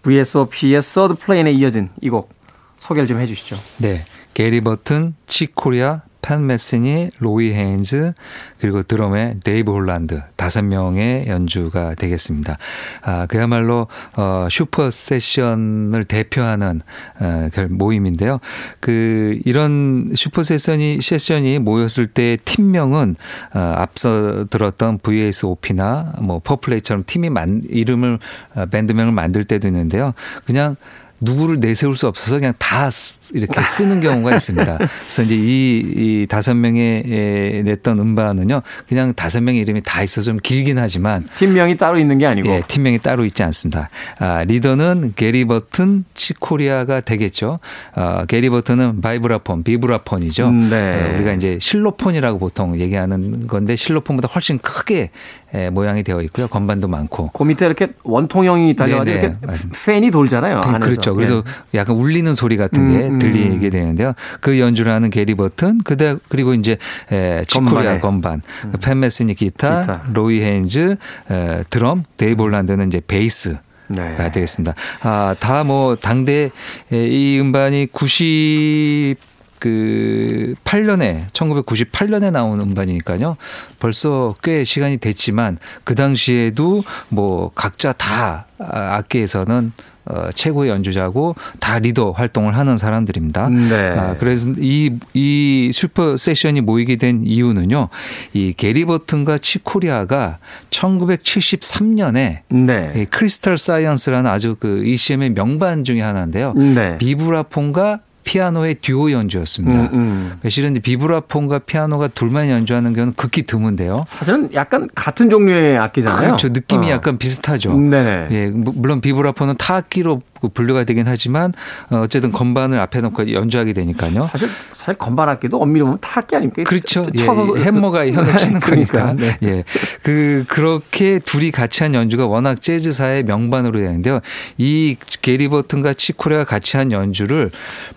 [0.03, 2.33] VSOP의 Third Plane에 이어진 이 곡
[2.79, 3.57] 소개를 좀 해주시죠.
[3.79, 4.05] 네.
[4.35, 8.12] 게리 버튼, 칙 코리아, 팻 메스니, 로이 헤인즈,
[8.61, 12.59] 그리고 드럼의 데이브 홀란드 다섯 명의 연주가 되겠습니다.
[13.02, 16.81] 아, 그야말로 어, 슈퍼 세션을 대표하는
[17.20, 18.40] 어, 그 모임인데요.
[18.81, 23.16] 그 이런 슈퍼 세션이 세션이 모였을 때 팀명은
[23.54, 28.18] 어, 앞서 들었던 VSOP나 뭐 포플레이처럼 팀이 만, 이름을
[28.54, 30.12] 어, 밴드명을 만들 때도 있는데요.
[30.44, 30.76] 그냥
[31.20, 34.78] 누구를 내세울 수 없어서 그냥 다 쓰- 이렇게 쓰는 경우가 있습니다.
[34.78, 35.78] 그래서 이제 이,
[36.22, 41.24] 이 다섯 명의 에, 냈던 음반은요, 그냥 다섯 명의 이름이 다 있어서 좀 길긴 하지만
[41.37, 43.90] 팀명이 따로 있는 게 아니고 예, 팀명이 따로 있지 않습니다.
[44.18, 47.59] 아, 리더는 게리 버튼, 칙 코리아가 되겠죠.
[47.94, 50.48] 아, 게리 버튼은 바이브라폰, 비브라폰이죠.
[50.48, 50.76] 음, 네.
[51.11, 55.11] 어, 우리가 이제 실로폰이라고 보통 얘기하는 건데 실로폰보다 훨씬 크게
[55.54, 56.46] 에, 모양이 되어 있고요.
[56.46, 57.28] 건반도 많고.
[57.33, 59.78] 그 밑에 이렇게 원통형이 달려가지고 네, 네, 이렇게 맞습니다.
[59.85, 60.61] 팬이 돌잖아요.
[60.62, 60.78] 안에서.
[60.78, 61.08] 그렇죠.
[61.14, 61.42] 그래서
[61.75, 61.79] 예.
[61.79, 63.18] 약간 울리는 소리 같은 게 음, 음.
[63.18, 64.12] 들리게 되는데요.
[64.40, 66.77] 그 연주를 하는 게리 버튼, 그다 그리고 이제
[67.12, 68.01] 에, 칙 코리아 건반에.
[68.01, 68.42] 건반,
[68.83, 70.03] 팻 메스니 기타, 기타.
[70.12, 70.97] 로이 헤인즈
[71.31, 73.57] 에, 드럼, 데이브 홀란드는 이제 베이스.
[73.90, 74.16] 네.
[74.16, 74.75] 가 되겠습니다.
[75.03, 76.51] 아, 다 뭐 당대
[76.92, 79.16] 에, 이 음반이 90
[79.59, 83.37] 그 8년에 1998년에 나온 음반이니까요.
[83.81, 89.73] 벌써 꽤 시간이 됐지만 그 당시에도 뭐 각자 다 아, 악기에서는
[90.09, 93.49] 어, 최고의 연주자고 다 리더 활동을 하는 사람들입니다.
[93.51, 93.88] 네.
[93.90, 97.88] 아, 그래서 이, 이 슈퍼 세션이 모이게 된 이유는요.
[98.33, 100.38] 이 게리 버튼과 칙 코리아가
[100.71, 102.92] 1973년에 네.
[102.97, 106.55] 이 Crystal Silence라는 아주 그 ECM의 명반 중에 하나인데요.
[106.55, 106.97] 네.
[106.99, 108.01] 비브라폰과
[108.33, 109.81] 피아노의 듀오 연주였습니다.
[109.85, 110.25] 음, 음.
[110.27, 114.05] 그러니까 실은 비브라폰과 피아노가 둘만 연주하는 경우는 극히 드문데요.
[114.07, 116.21] 사실은 약간 같은 종류의 악기잖아요.
[116.27, 116.49] 그렇죠.
[116.49, 116.91] 느낌이 어.
[116.91, 117.75] 약간 비슷하죠.
[117.75, 118.29] 네네.
[118.33, 120.23] 예, 무- 물론 비브라폰은 타악기로 그
[120.55, 121.53] 분류가 되긴 하지만
[121.90, 124.20] 어, 어쨌든 건반을 앞에 놓고 연주하게 되니까요.
[124.20, 126.62] 사실 사실 건반 악기도 엄밀히 보면 타 악기 아닙니까?
[126.64, 127.07] 그렇죠.
[127.14, 129.07] 예, 쳐서 이 해머가 현을 치는 그러니까.
[129.07, 129.12] 거니까.
[129.14, 129.38] 네.
[129.42, 129.64] 예.
[130.03, 134.20] 그, 그렇게 둘이 같이 한 연주가 워낙 재즈사의 명반으로 되는데요.
[134.57, 137.51] 이 게리 버튼과 치코레가 같이 한 연주를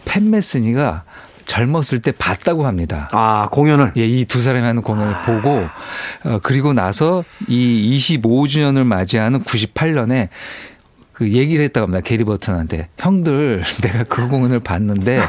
[0.06, 1.04] 팬 메스니가
[1.46, 3.10] 젊었을 때 봤다고 합니다.
[3.12, 5.66] 아 공연을 예, 이 두 사람이 하는 공연을 보고,
[6.24, 10.30] 어, 그리고 나서 이 25주년을 맞이하는 98년에
[11.22, 12.02] 그 얘기를 했다고 합니다.
[12.04, 12.88] 게리 버튼한테.
[12.98, 15.22] 형들, 내가 그 공연을 봤는데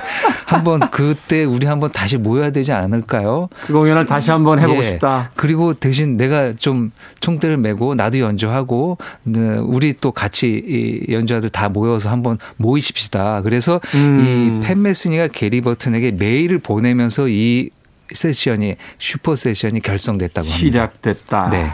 [0.46, 3.50] 한번 그때 우리 한번 다시 모여야 되지 않을까요?
[3.66, 4.92] 그 공연을 다시 한번 해보고 예.
[4.92, 5.30] 싶다.
[5.36, 11.68] 그리고 대신 내가 좀 총대를 메고 나도 연주하고 네, 우리 또 같이 이 연주자들 다
[11.68, 13.42] 모여서 한번 모이십시다.
[13.42, 14.60] 그래서 음.
[14.62, 17.68] 이 팬 메스니가 게리 버튼에게 메일을 보내면서 이
[18.12, 20.58] 세션이 슈퍼 세션이 결성됐다고 합니다.
[20.58, 21.50] 시작됐다.
[21.50, 21.66] 네.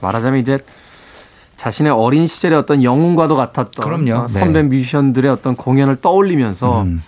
[0.00, 0.58] 말하자면 이제
[1.60, 4.24] 자신의 어린 시절의 어떤 영웅과도 같았던 그럼요.
[4.24, 4.68] 어, 선배 네.
[4.68, 7.02] 뮤지션들의 어떤 공연을 떠올리면서 음.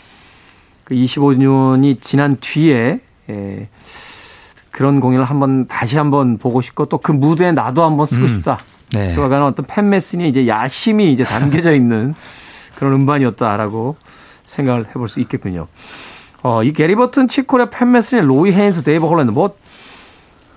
[0.85, 3.69] 그 25년이 지난 뒤에 에,
[4.71, 8.29] 그런 공연을 한번 다시 한번 보고 싶고 또 그 무대에 나도 한번 쓰고 음.
[8.29, 8.59] 싶다.
[8.93, 9.15] 네.
[9.15, 12.15] 그와 가는 어떤 팬메슨이 이제 야심이 이제 담겨져 있는
[12.75, 13.97] 그런 음반이었다라고
[14.45, 15.67] 생각을 해볼 수 있겠군요.
[16.43, 19.57] 어, 이 게리 버튼, 칙 코리아, 팻 메스니, 로이 헤인스, 데이브 홀랜드 뭐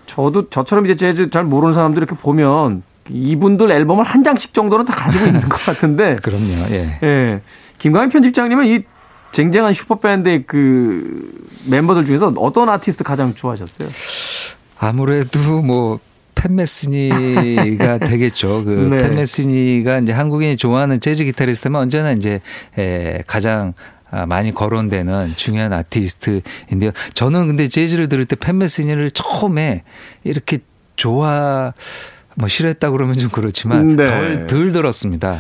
[0.06, 4.94] 저도 저처럼 이제 재즈 잘 모르는 사람들 이렇게 보면 이분들 앨범을 한 장씩 정도는 다
[4.94, 6.54] 가지고 있는 것 같은데 그럼요.
[6.72, 7.00] 예.
[7.04, 7.42] 예.
[7.78, 8.84] 김광희 편집장님은 이
[9.32, 11.34] 쟁쟁한 슈퍼밴드의 그
[11.66, 13.90] 멤버들 중에서 어떤 아티스트 가장 좋아하셨어요?
[14.80, 16.00] 아무래도 뭐
[16.36, 18.64] 팻 메스니가 되겠죠.
[18.64, 18.98] 그 네.
[18.98, 22.42] 팻 메스니가 이제 한국인이 좋아하는 재즈 기타리스트면 언제나 이제
[22.78, 23.74] 에, 가장
[24.12, 26.92] 아, 많이 거론되는 중요한 아티스트인데요.
[27.14, 29.84] 저는 근데 재즈를 들을 때 팻 메스니를 처음에
[30.24, 30.60] 이렇게
[30.96, 31.74] 좋아
[32.36, 34.06] 뭐 싫어했다 그러면 좀 그렇지만 네.
[34.06, 35.38] 덜, 덜 들었습니다.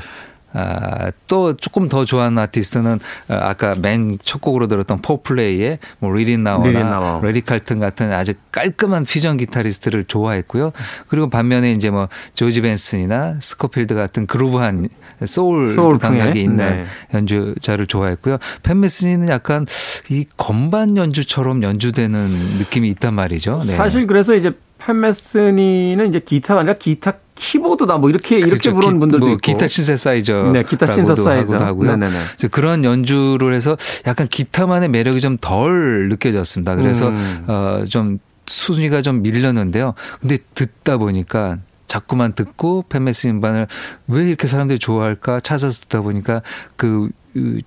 [0.58, 6.26] 아, 또 조금 더 좋아하는 아티스트는 아, 아까 맨 첫 곡으로 들었던 포플레이의 뭐 리
[6.26, 6.43] 릿 리 릿나워.
[6.45, 10.71] 릿나워나 래리 칼튼 같은 아주 깔끔한 퓨전 기타리스트를 좋아했고요.
[11.10, 14.88] 그리고 반면에 이제 뭐 조지 벤슨이나 스코필드 같은 groove한
[15.25, 16.86] 소울, 소울풍의, 감각이 있는 네.
[17.13, 18.38] 연주자를 좋아했고요.
[18.63, 19.65] 팻 메스니는 약간
[20.10, 22.29] 이 건반 연주처럼 연주되는
[22.60, 23.62] 느낌이 있단 말이죠.
[23.67, 23.75] 네.
[23.75, 24.53] 사실 그래서 이제
[24.86, 28.74] 팻 메스니는 이제 기타가 아니라 기타 키보드다 뭐 이렇게 이렇게 그렇죠.
[28.74, 29.41] 부르는 기- 분들도 뭐 있고.
[29.41, 31.58] 기타 신세사이저 네, 기타 신세사이저.
[31.58, 31.91] 하고요.
[31.91, 32.12] 네네네.
[32.38, 33.76] 그래서 그런 연주를 해서
[34.08, 36.76] 약간 기타만의 매력이 좀 덜 느껴졌습니다.
[36.76, 37.45] 그래서 음.
[37.48, 39.95] 어 좀 순위가 좀 밀렸는데요.
[40.21, 43.67] 근데 듣다 보니까 자꾸만 듣고 팬메스 인반을
[44.08, 46.41] 왜 이렇게 사람들이 좋아할까 찾아서 듣다 보니까
[46.78, 47.10] 그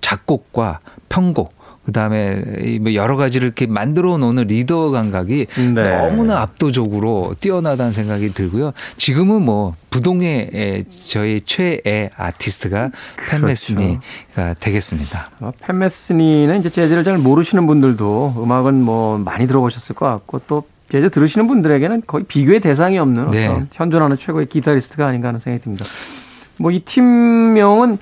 [0.01, 0.79] 작곡과
[1.09, 1.53] 편곡
[1.89, 5.97] 그다음에 이뭐 여러 가지를 이렇게 만들어 놓는 리더 감각이 네.
[5.97, 8.73] 너무나 압도적으로 뛰어나다는 생각이 들고요.
[8.97, 13.31] 지금은 뭐 부동의 에, 저희 최애 아티스트가 그렇죠.
[13.31, 15.29] 팬메스니가 되겠습니다.
[15.39, 21.09] 어, 팬메스니는 이제 재즈를 잘 모르시는 분들도 음악은 뭐 많이 들어보셨을 것 같고 또 재즈
[21.11, 23.63] 들으시는 분들에게는 거의 비교의 대상이 없는 네.
[23.73, 25.85] 현존하는 최고의 기타리스트가 아닌가 하는 생각이 듭니다.
[26.57, 27.97] 뭐 이 팀명은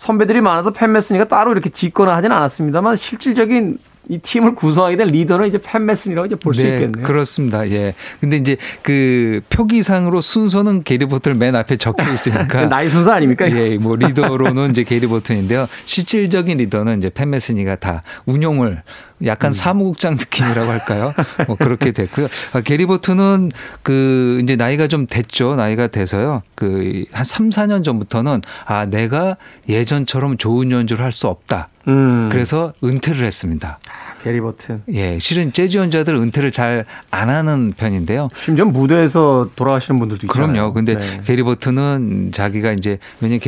[0.00, 3.76] 선배들이 많아서 팬메스니가 따로 이렇게 짓거나 하진 않았습니다만 실질적인
[4.08, 7.06] 이 팀을 구성하게 된 리더는 이제 팬메슨이라고 이제 볼수 네, 있겠네요.
[7.06, 7.68] 그렇습니다.
[7.70, 7.92] 예.
[8.18, 13.48] 근데 이제 그 표기상으로 순서는 게리 버튼 맨 앞에 적혀 있으니까 나이 순서 아닙니까?
[13.54, 15.68] 예, 뭐 리더로는 이제 게리 버튼인데요.
[15.84, 18.82] 실질적인 리더는 이제 팬메스니가 다 운용을
[19.26, 21.12] 약간 사무국장 느낌이라고 할까요?
[21.46, 22.26] 뭐 그렇게 됐고요.
[22.52, 23.50] 아, 게리 버튼은
[23.82, 25.56] 그 이제 나이가 좀 됐죠.
[25.56, 26.42] 나이가 돼서요.
[26.54, 29.36] 그 한 3, 4년 전부터는 아, 내가
[29.68, 31.68] 예전처럼 좋은 연주를 할 수 없다.
[31.88, 33.78] 음, 그래서 은퇴를 했습니다.
[34.22, 34.82] 게리 버튼.
[34.92, 38.28] 예, 실은 재즈 연주자들 은퇴를 잘 안 하는 편인데요.
[38.34, 40.52] 심지어 무대에서 돌아가시는 분들도 있잖아요.
[40.52, 40.72] 그럼요.
[40.72, 41.20] 근데 네.
[41.24, 43.40] 게리 버튼은 자기가 이제 왜냐면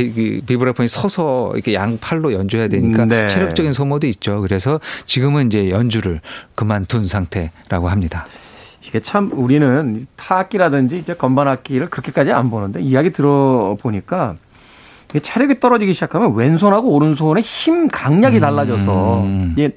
[0.47, 3.27] 비브라폰이 서서 이렇게 양팔로 연주해야 되니까 네.
[3.27, 4.41] 체력적인 소모도 있죠.
[4.41, 6.21] 그래서 지금은 이제 연주를
[6.55, 8.27] 그만둔 상태라고 합니다.
[8.87, 14.37] 이게 참 우리는 타악기라든지 이제 건반 악기를 그렇게까지 안 보는데 이야기 들어보니까
[15.21, 19.55] 체력이 떨어지기 시작하면 왼손하고 오른손의 힘 강약이 달라져서 음.
[19.57, 19.77] 이게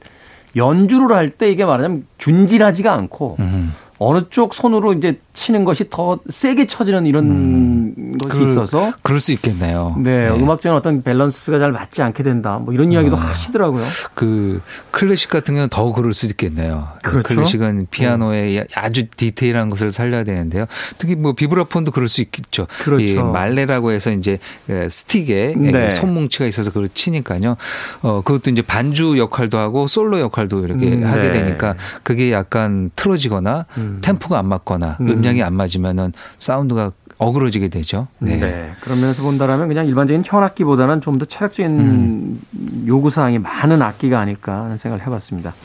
[0.55, 3.73] 연주를 할 때 이게 말하자면 균질하지가 않고 음.
[3.97, 9.31] 어느 쪽 손으로 이제 치는 것이 더 세게 쳐지는 이런 것이 그- 있어서 그럴 수
[9.33, 9.95] 있겠네요.
[9.99, 10.39] 네, 네.
[10.39, 12.57] 음악적인 어떤 밸런스가 잘 맞지 않게 된다.
[12.57, 13.83] 뭐 이런 이야기도 하시더라고요.
[14.13, 16.87] 그 클래식 같은 경우는 더 그럴 수도 있겠네요.
[17.03, 17.27] 그렇죠.
[17.27, 20.65] 클래식은 피아노의 아주 디테일한 것을 살려야 되는데요.
[20.97, 22.67] 특히 뭐 비브라폰도 그럴 수 있겠죠.
[22.83, 23.03] 그렇죠.
[23.03, 25.89] 이 말레라고 해서 이제 그 스틱에 네.
[25.89, 27.55] 손뭉치가 있어서 그걸 치니까요.
[28.01, 31.43] 어 그것도 이제 반주 역할도 하고 솔로 역할도 이렇게 음, 하게 네.
[31.43, 33.65] 되니까 그게 약간 틀어지거나
[34.01, 35.09] 템포가 안 맞거나 음.
[35.09, 35.21] 음.
[35.21, 38.07] 량이 안 맞으면은 사운드가 어그러지게 되죠.
[38.19, 38.73] 네.
[38.81, 42.41] 그런 면에서 본다라면 그냥 일반적인 현악기보다는 좀 더 체력적인 음.
[42.87, 45.55] 요구사항이 많은 악기가 아닐까 하는 생각을 해봤습니다.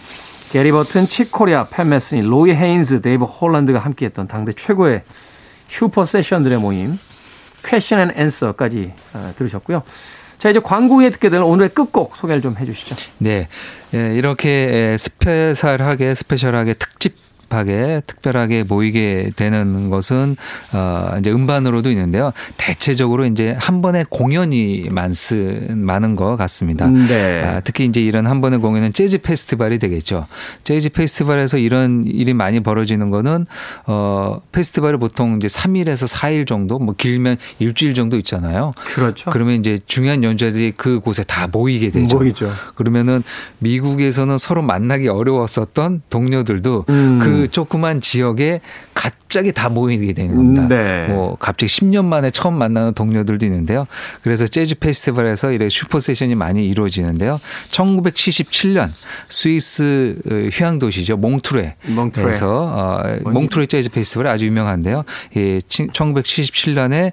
[0.53, 5.03] 게리 버튼, 칙 코리아, 팻 메스니, 로이 헤인즈, 데이브 홀란드가 함께했던 당대 최고의
[5.69, 6.99] 슈퍼 세션들의 모임
[7.65, 9.83] Question and Answer까지 어, 들으셨고요.
[10.39, 12.97] 자 이제 광고 후에 듣게 될 오늘의 끝곡 소개를 좀 해주시죠.
[13.19, 13.47] 네.
[13.95, 17.15] 예, 이렇게 스페셜하게 스페셜하게 특집
[17.51, 20.37] 밀집하게 특별하게 모이게 되는 것은
[20.73, 22.33] 어 이제 음반으로도 있는데요.
[22.57, 26.89] 대체적으로 이제 한 번에 공연이 많스 많은 것 같습니다.
[26.89, 27.43] 네.
[27.45, 30.25] 아, 특히 이제 이런 한 번의 공연은 재즈 페스티벌이 되겠죠.
[30.65, 33.45] 재즈 페스티벌에서 이런 일이 많이 벌어지는 거는
[33.87, 38.73] 어 페스티벌을 보통 이제 3일에서 4일 정도 뭐 길면 일주일 정도 있잖아요.
[38.95, 39.31] 그렇죠.
[39.31, 42.17] 그러면 이제 중요한 연주자들이 그 곳에 다 모이게 되죠.
[42.17, 42.53] 모이죠.
[42.77, 43.23] 그러면은
[43.59, 47.19] 미국에서는 서로 만나기 어려웠었던 동료들도 음.
[47.21, 48.61] 그 조그만 지역에
[48.95, 50.69] 갑자기 다 모이게 되는 겁니다.
[50.69, 51.09] 네.
[51.09, 53.87] 뭐 갑자기 10년 만에 처음 만나는 동료들도 있는데요.
[54.23, 57.41] 그래서 재즈 페스티벌에서 이래 슈퍼 세션이 많이 이루어지는데요.
[57.71, 58.91] 1977년
[59.29, 61.17] 스위스 어, 휴양 도시죠.
[61.17, 61.77] 몽트레.
[61.87, 62.29] 몽트레.
[62.29, 65.05] 에서 어, 몽트레 재즈 페스티벌이 아주 유명한데요.
[65.37, 67.13] 예, 1977년에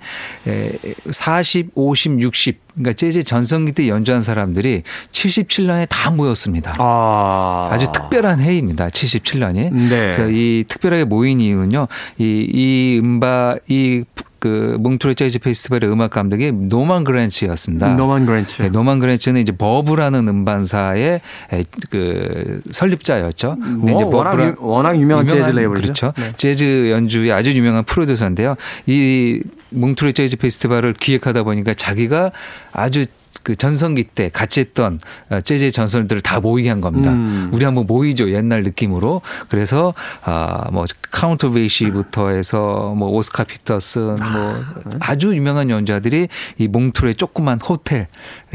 [1.09, 6.75] 40, 50, 60 그러니까 재즈 전성기 때 연주한 사람들이 77년에 다 모였습니다.
[6.77, 7.69] 아.
[7.71, 8.87] 아주 특별한 해입니다.
[8.87, 9.73] 77년이.
[9.73, 9.89] 네.
[9.89, 11.87] 그래서 이 특별하게 모인 이유는요.
[12.19, 12.23] 이,
[12.53, 14.03] 이 음바, 이,
[14.39, 17.95] 그, 몽트레 재즈 페스티벌의 음악 감독이 노만 그랜츠였습니다.
[17.95, 18.61] 노만 그랜츠.
[18.61, 21.19] 네, 노만 그랜츠는 이제 버브라는 음반사의
[21.53, 23.57] 에, 그 설립자였죠.
[23.59, 25.81] 근데 뭐, 워낙, 버브라- 유, 워낙 유명한, 재즈 레이블이죠.
[25.81, 26.13] 그렇죠.
[26.17, 26.33] 네.
[26.37, 28.55] 재즈 연주의 아주 유명한 프로듀서인데요.
[28.85, 32.31] 이 몽트레 재즈 페스티벌을 기획하다 보니까 자기가
[32.77, 33.05] 아주
[33.43, 34.99] 그 전성기 때 같이 했던
[35.29, 37.11] 어, 재즈의 전설들을 다 모이게 한 겁니다.
[37.11, 37.49] 음.
[37.51, 39.21] 우리 한번 모이죠 옛날 느낌으로.
[39.49, 44.63] 그래서 아 뭐 카운트 베이시부터 해서 뭐 오스카 피터슨 뭐
[44.99, 48.07] 아주 유명한 연주자들이 이 몽트레 조그만 호텔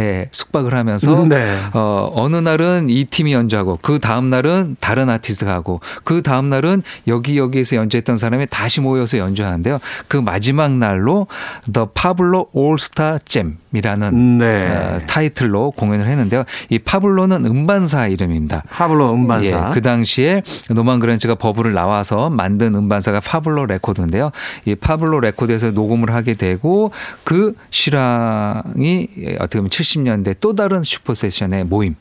[0.02, 1.56] 에 숙박을 하면서 음, 네.
[1.74, 6.82] 어, 어느 날은 이 팀이 연주하고 그 다음 날은 다른 아티스트가 하고 그 다음 날은
[7.06, 9.78] 여기 여기에서 연주했던 사람이 다시 모여서 연주하는데요.
[10.08, 11.28] 그 마지막 날로
[11.72, 14.68] The Pablo All Star Jam이라는 네.
[14.68, 16.44] 어, 타이틀로 공연을 했는데요.
[16.68, 18.64] 이 파블로는 음반사 이름입니다.
[18.70, 19.68] 파블로 음반사.
[19.68, 24.30] 예, 그 당시에 노만 그랜츠가 버브를 나와서 만든 음반사가 파블로 레코드인데요.
[24.64, 26.90] 이 파블로 레코드에서 녹음을 하게 되고
[27.24, 31.94] 그 실황이 어떻게 보면 70 년대 또 다른 슈퍼 세션의 모임이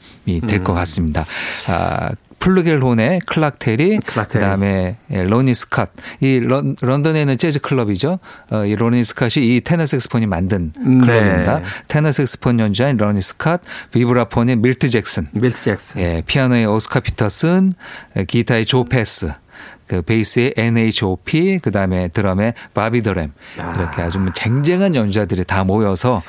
[0.47, 0.63] 될 음.
[0.63, 1.25] 것 같습니다.
[1.69, 2.11] 아,
[2.41, 4.27] 플루겔혼의 클락 테리, 테리.
[4.27, 5.89] 그다음에 예, 로니 스캇.
[6.21, 8.17] 이 런, 런던에 있는 재즈 클럽이죠.
[8.49, 11.05] 어, 이 로니 스캇이 이 테너 색스폰이 만든 네.
[11.05, 11.61] 클럽입니다.
[11.87, 13.59] 테너 색스폰 연주자인 로니 스캇,
[13.91, 16.01] 비브라폰의 밀트 잭슨, 밀트 잭슨.
[16.01, 17.71] 예, 피아노의 오스카 피터슨,
[18.15, 19.31] 에, 기타의 조 패스,
[19.91, 23.29] 그 베이스의 NHOP, 그 다음에 드럼의 바비 더램
[23.75, 26.21] 이렇게 아주 뭐 쟁쟁한 연주자들이 다 모여서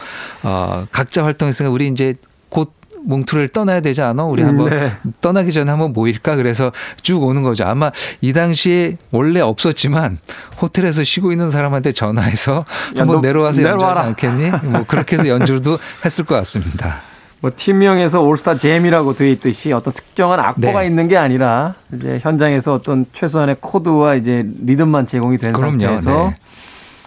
[0.44, 2.14] 어, 각자 활동했으니까 우리 이제
[2.48, 2.72] 곧
[3.04, 4.24] 몽투를 떠나야 되지 않아?
[4.24, 4.92] 우리 한번 네.
[5.20, 6.34] 떠나기 전에 한번 모일까?
[6.34, 7.64] 그래서 쭉 오는 거죠.
[7.64, 10.18] 아마 이 당시에 원래 없었지만
[10.60, 12.64] 호텔에서 쉬고 있는 사람한테 전화해서
[12.96, 14.00] 야, 한번 너 내려와서 연주하지.
[14.00, 14.50] 않겠니?
[14.70, 17.00] 뭐 그렇게 해서 연주도 했을 것 같습니다.
[17.42, 20.86] 뭐 팀명에서 올스타 잼이라고 되어 있듯이 어떤 특정한 악보가 네.
[20.86, 25.80] 있는 게 아니라 이제 현장에서 어떤 최소한의 코드와 이제 리듬만 제공이 된 그럼요.
[25.80, 26.36] 상태에서 네.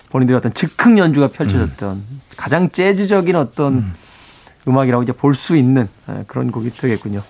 [0.09, 2.03] 본인들의 어떤 즉흥 연주가 펼쳐졌던
[2.35, 3.93] 가장 재즈적인 어떤
[4.67, 4.77] 음.
[4.77, 7.21] 악이라고 이제 볼 수 있는 예, 그런 곡이 되겠군요.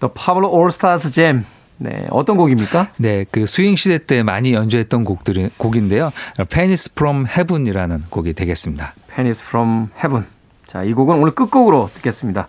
[0.00, 1.44] Pablo All Stars Jam.
[1.76, 2.88] 네, 어떤 곡입니까?
[2.96, 6.10] 네, 그 스윙 시대 때 많이 연주했던 곡들이 곡인데요.
[6.48, 8.94] Penis from Heaven이라는 곡이 되겠습니다.
[9.16, 10.37] From Heaven.
[10.68, 12.46] 자, 이 곡은 오늘 끝곡으로 듣겠습니다.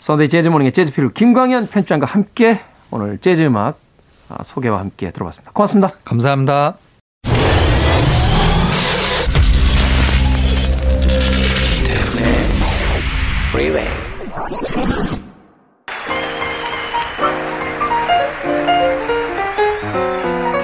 [0.00, 2.60] Sunday Jazz Morning의 재즈피플 김광현 편집장과 함께
[2.90, 3.78] 오늘 재즈 음악
[4.28, 5.52] 아, 소개와 함께 들어봤습니다.
[5.52, 5.92] 고맙습니다.
[6.04, 6.76] 감사합니다.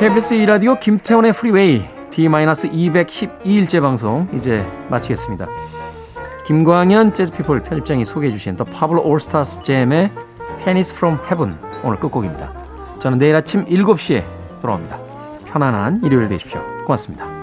[0.01, 5.78] KBS 2라디오 김태훈의 프리웨이 D-212일째 방송 이제 마치겠습니다.
[6.49, 10.11] 김광현 재즈피플 편집장이 소개해 주신 더 파블로 올스타스 잼의
[10.65, 12.51] Penis from Heaven 오늘 끝곡입니다.
[13.01, 14.25] 저는 내일 아침 7시에
[14.63, 14.99] 돌아옵니다.
[15.45, 16.63] 편안한 일요일 되십시오.
[16.87, 17.38] 고맙습니다.